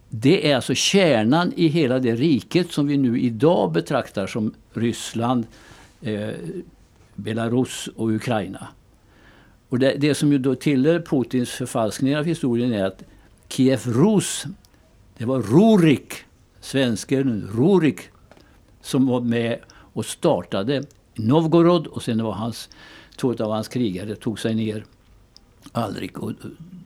[0.10, 5.48] Det är alltså kärnan i hela det riket som vi nu idag betraktar som Ryssland,
[6.02, 6.30] eh,
[7.16, 8.68] Belarus och Ukraina.
[9.70, 13.04] Och det, det som ju då tillhör Putins förfalskning av historien är att
[13.48, 14.46] Kiev Rus,
[15.18, 16.14] det var Rurik,
[16.60, 18.00] svensken Rurik,
[18.82, 20.84] som var med och startade
[21.16, 22.70] Novgorod och sen var hans,
[23.18, 24.86] två av hans krigare tog sig ner,
[25.72, 26.32] Alrik och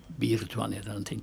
[0.07, 1.21] Bir tror han heter någonting,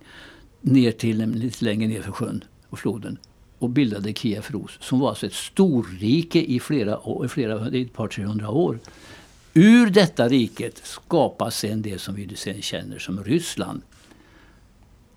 [0.61, 3.19] ner till lite längre ner för sjön och floden
[3.59, 7.93] och bildade Kiev Rus som var alltså ett storrike i flera, i flera i ett
[7.93, 8.79] par 300 år.
[9.55, 13.83] Ur detta riket skapas sen det som vi sen känner som Ryssland.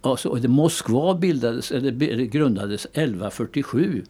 [0.02, 1.92] Alltså, Moskva bildades, eller
[2.26, 4.04] grundades 1147.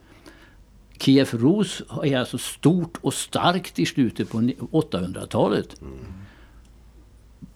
[0.99, 5.75] Kiev Rus är alltså stort och starkt i slutet på ni- 800-talet.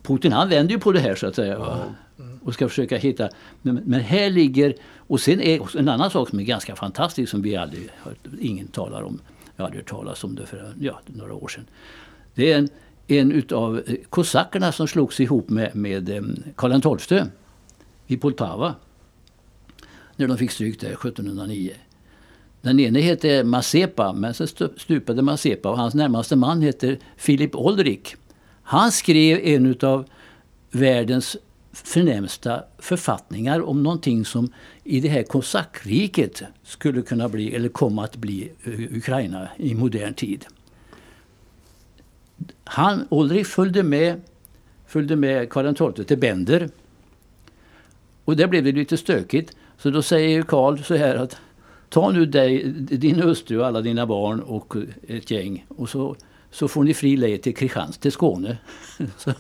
[0.02, 1.60] Putin han vänder ju på det här så att säga.
[1.60, 1.80] va?
[2.44, 3.30] Och ska försöka hitta...
[3.62, 4.76] Men, men här ligger...
[4.98, 8.68] Och sen är en annan sak som är ganska fantastisk som vi aldrig hört, ingen
[8.68, 9.20] talar om.
[9.56, 11.66] Jag hade hört talas om det för ja, några år sedan.
[12.38, 12.70] Det är en,
[13.08, 16.22] en utav eh, kosackerna som slogs ihop med, med eh,
[16.56, 17.22] Karl XII
[18.08, 18.76] i Poltava.
[20.16, 21.72] När de fick stryk där 1709.
[22.62, 28.16] Den ene hette Mazepa, men sen stupade Mazepa och hans närmaste man heter Filip Olrik.
[28.64, 30.06] Han skrev en av
[30.72, 31.38] världens
[31.72, 38.16] förnämsta författningar om någonting som i det här kosackriket skulle kunna bli, eller komma att
[38.16, 40.46] bli, eh, Ukraina i modern tid.
[42.68, 44.22] Han, Ulrich följde med,
[44.88, 46.70] följde med Karl XII till Bender.
[48.26, 49.56] Och där blev det lite stökigt.
[49.78, 51.38] Så då säger Karl så här att
[51.90, 54.76] ta nu dig, din hustru och alla dina barn och
[55.08, 56.16] ett gäng och så,
[56.52, 58.58] så får ni fri lejd till Kristianstad, till Skåne.
[59.18, 59.34] Så,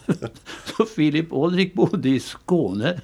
[0.66, 3.02] så Filip Ulrich bodde i Skåne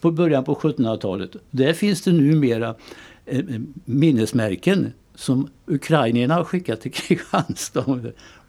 [0.00, 1.36] på början på 1700-talet.
[1.50, 2.74] Där finns det numera
[3.26, 3.44] eh,
[3.84, 8.00] minnesmärken som ukrainierna har skickat till Kristianstad.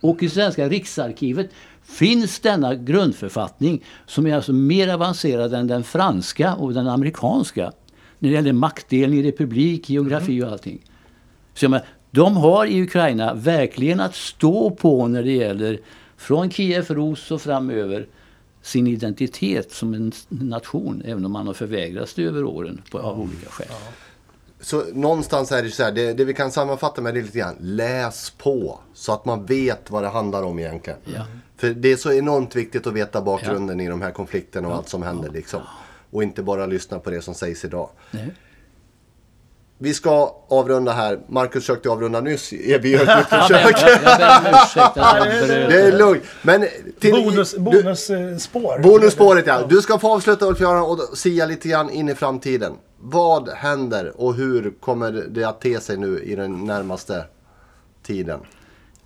[0.01, 1.49] Och i Svenska riksarkivet
[1.84, 7.72] finns denna grundförfattning som är alltså mer avancerad än den franska och den amerikanska.
[8.20, 10.80] När det gäller maktdelning, republik, geografi och allting.
[11.53, 15.80] Så menar, de har i Ukraina verkligen att stå på när det gäller
[16.17, 18.07] från Kiev, Ros och framöver
[18.61, 23.20] sin identitet som en nation, även om man har förvägrats det över åren på, av
[23.20, 23.67] olika skäl.
[24.62, 27.55] Så någonstans är det så här, det, det vi kan sammanfatta med det lite grann.
[27.60, 30.99] Läs på så att man vet vad det handlar om egentligen.
[31.05, 31.26] Ja.
[31.57, 34.89] För det är så enormt viktigt att veta bakgrunden i de här konflikterna och allt
[34.89, 35.62] som händer liksom.
[36.12, 37.89] Och inte bara lyssna på det som sägs idag.
[38.12, 38.34] Nej.
[39.82, 41.20] Vi ska avrunda här.
[41.28, 42.53] Marcus försökte avrunda nyss.
[42.53, 44.95] Erbjöd ett Jag ber, försök.
[45.70, 46.24] Det är lugnt.
[46.41, 46.68] Men
[46.99, 48.80] till, Bonus, du, bonusspår.
[48.80, 49.66] bonusspåret ja.
[49.70, 52.74] Du ska få avsluta Ulf Göran och sia lite grann in i framtiden.
[53.01, 57.23] Vad händer och hur kommer det att te sig nu i den närmaste
[58.03, 58.39] tiden?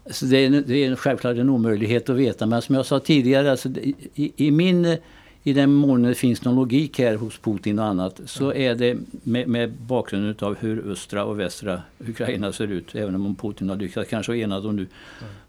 [0.05, 2.45] Så det, är, det är självklart en omöjlighet att veta.
[2.45, 4.97] Men som jag sa tidigare, alltså, i, i, min,
[5.43, 8.97] i den mån det finns någon logik här hos Putin och annat så är det
[9.23, 12.95] med, med bakgrund av hur östra och västra Ukraina ser ut.
[12.95, 14.87] Även om Putin har lyckats kanske ena dem nu.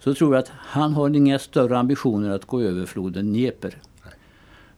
[0.01, 3.77] Så tror jag att han har inga större ambitioner att gå över floden Dnepr.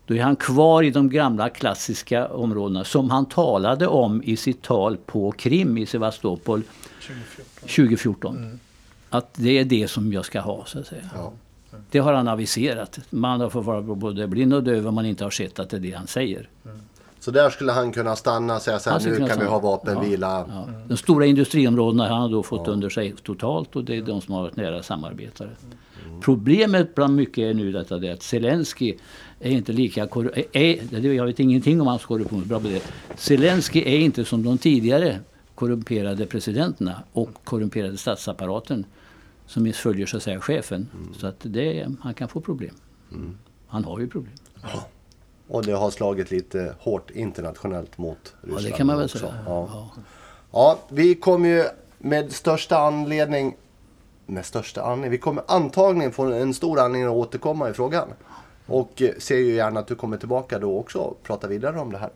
[0.07, 4.62] Då är han kvar i de gamla klassiska områdena som han talade om i sitt
[4.62, 6.62] tal på Krim i Sevastopol
[7.00, 7.44] 2014.
[7.61, 8.61] 2014.
[9.11, 11.11] Att det är det som jag ska ha så att säga.
[11.14, 11.32] Ja.
[11.90, 12.98] Det har han aviserat.
[13.11, 15.76] Man har fått vara både blind och döv om man inte har sett att det
[15.76, 16.48] är det han säger.
[17.20, 19.50] Så där skulle han kunna stanna och säga så här, nu kan vi stanna.
[19.50, 20.44] ha vapenvila.
[20.48, 20.68] Ja.
[20.88, 24.34] De stora industriområdena har han då fått under sig totalt och det är de som
[24.34, 25.50] har varit nära samarbetare.
[26.20, 28.94] Problemet bland mycket är nu detta det att Zelensky
[29.41, 30.03] är inte lika
[30.53, 32.49] är, Jag vet ingenting om hans korruption.
[32.49, 32.82] Bra på det.
[33.16, 35.20] Zelensky är inte som de tidigare
[35.55, 38.84] korrumperade presidenterna och korrumperade statsapparaten
[39.47, 40.89] som följer så att säga chefen.
[41.18, 42.74] Så att det, han kan få problem.
[43.66, 44.34] Han har ju problem.
[45.49, 48.64] Och det har slagit lite hårt internationellt mot Ryssland.
[48.64, 49.34] Ja, det kan man väl säga.
[49.47, 49.68] Ja.
[49.72, 49.91] Ja.
[50.53, 51.64] ja, vi kommer ju
[51.99, 53.57] med största anledning
[54.26, 55.11] med största anledning.
[55.11, 58.09] Vi kommer antagligen få en stor anledning att återkomma i frågan.
[58.66, 61.92] Och eh, ser ju gärna att du kommer tillbaka då också och pratar vidare om
[61.92, 62.10] det här.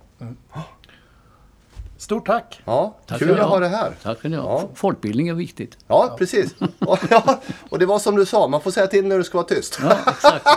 [1.96, 2.62] Stort tack!
[2.64, 3.59] Ja, Tack kul att ha.
[3.59, 3.92] det här.
[4.03, 4.30] Tack ha.
[4.30, 4.68] Ja.
[4.74, 5.78] Folkbildning är viktigt.
[5.86, 6.55] Ja, precis.
[6.78, 7.40] Och, ja,
[7.70, 9.80] och det var som du sa, man får säga till när du ska vara tyst.
[9.82, 10.46] Ja, exakt.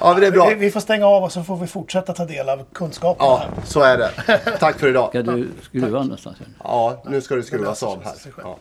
[0.00, 0.48] Ja, det är bra.
[0.48, 3.36] Vi, vi får stänga av och så får vi fortsätta ta del av kunskapen Ja,
[3.36, 3.62] här.
[3.64, 4.10] så är det.
[4.60, 5.08] Tack för idag.
[5.08, 6.36] Ska du skruva någonstans?
[6.64, 8.14] Ja, nu ska du skruvas av här.
[8.42, 8.56] Ja.